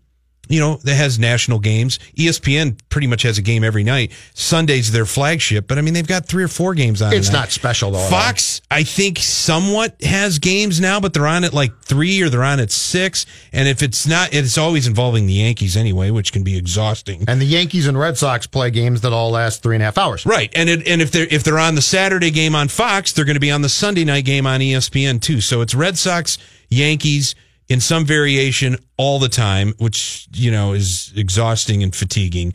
[0.49, 1.99] you know, that has national games.
[2.15, 4.11] ESPN pretty much has a game every night.
[4.33, 7.13] Sunday's their flagship, but I mean, they've got three or four games on.
[7.13, 8.09] It's not special, though.
[8.09, 12.43] Fox, I think, somewhat has games now, but they're on at like three or they're
[12.43, 13.25] on at six.
[13.51, 17.25] And if it's not, it's always involving the Yankees anyway, which can be exhausting.
[17.27, 19.97] And the Yankees and Red Sox play games that all last three and a half
[19.97, 20.25] hours.
[20.25, 23.25] Right, and it, and if they're if they're on the Saturday game on Fox, they're
[23.25, 25.41] going to be on the Sunday night game on ESPN too.
[25.41, 26.37] So it's Red Sox,
[26.69, 27.35] Yankees
[27.69, 32.53] in some variation all the time, which you know is exhausting and fatiguing.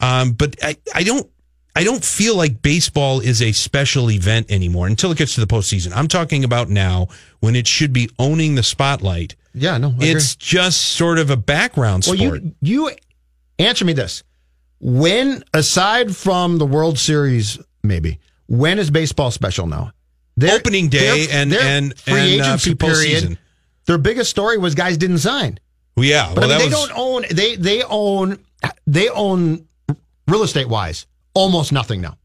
[0.00, 1.28] Um, but I, I don't
[1.76, 5.46] I don't feel like baseball is a special event anymore until it gets to the
[5.46, 5.92] postseason.
[5.94, 7.08] I'm talking about now
[7.40, 9.36] when it should be owning the spotlight.
[9.54, 12.42] Yeah, no, I it's just sort of a background Well, sport.
[12.42, 12.54] you
[12.88, 12.90] you
[13.58, 14.22] answer me this:
[14.80, 19.92] When, aside from the World Series, maybe when is baseball special now?
[20.36, 23.24] Their, Opening day their- and- their and- free and, uh, agency for period.
[23.24, 23.38] postseason.
[23.88, 25.58] Their biggest story was guys didn't sign.
[25.96, 28.38] well, yeah, But well, I mean, they was, don't own they they own
[28.86, 29.66] they own
[30.28, 32.18] real estate wise almost nothing now.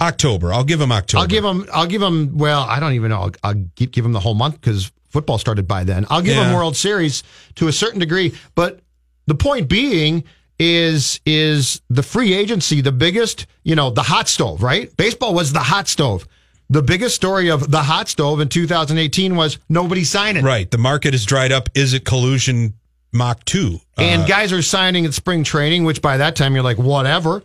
[0.00, 0.52] October.
[0.52, 1.22] I'll give them October.
[1.22, 1.66] I'll give them.
[1.72, 2.36] I'll give them.
[2.36, 3.22] Well, I don't even know.
[3.22, 6.06] I'll, I'll give, give them the whole month because football started by then.
[6.10, 7.22] I'll give them World Series
[7.56, 8.80] to a certain degree, but
[9.26, 10.24] the point being
[10.58, 13.46] is is the free agency the biggest?
[13.62, 14.94] You know, the hot stove, right?
[14.98, 16.26] Baseball was the hot stove.
[16.72, 20.44] The biggest story of the hot stove in 2018 was nobody signing.
[20.44, 20.70] Right.
[20.70, 21.68] The market has dried up.
[21.74, 22.74] Is it collusion
[23.12, 23.80] Mach 2?
[23.98, 27.42] and Uh, guys are signing at spring training, which by that time you're like, whatever.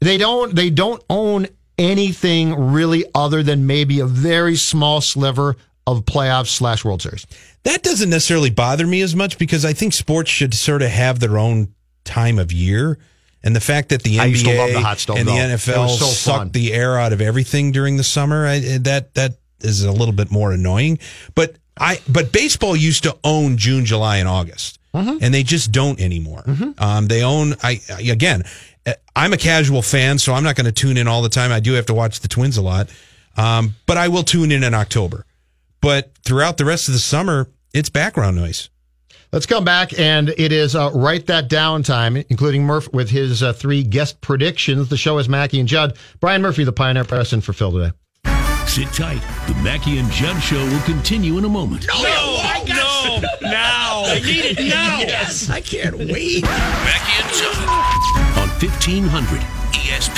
[0.00, 1.46] They don't they don't own
[1.76, 7.26] anything really other than maybe a very small sliver of playoffs slash World Series.
[7.64, 11.20] that doesn't necessarily bother me as much because I think sports should sort of have
[11.20, 11.74] their own
[12.04, 12.98] time of year.
[13.42, 15.32] And the fact that the I used to NBA love the hot stove, and the
[15.32, 16.50] NFL so suck fun.
[16.50, 20.30] the air out of everything during the summer, I, that that is a little bit
[20.30, 20.98] more annoying.
[21.34, 25.18] But I but baseball used to own June, July, and August, Mm-hmm.
[25.20, 26.42] and they just don't anymore.
[26.78, 27.54] Um, they own.
[27.62, 28.42] I again,
[28.86, 31.52] uh, I'm a casual fan, so I'm not going to tune in all the time.
[31.52, 32.88] I do have to watch the Twins a lot,
[33.36, 35.26] um, but I will tune in in October.
[35.80, 38.70] But throughout the rest of the summer, it's background noise.
[39.30, 43.42] Let's come back, and it is uh, write that down time, including Murph with his
[43.42, 44.88] uh, three guest predictions.
[44.88, 45.98] The show is Mackey and Judd.
[46.20, 47.92] Brian Murphy, the Pioneer Press, for Phil today.
[48.66, 49.20] Sit tight.
[49.46, 51.86] The Mackey and Judd show will continue in a moment.
[51.88, 54.02] No, I got no, now.
[54.06, 55.00] I need it now.
[55.00, 56.42] Yes, I can't wait.
[56.44, 57.68] Mackey and Judd
[58.38, 59.40] on 1500
[59.72, 60.17] ESPN.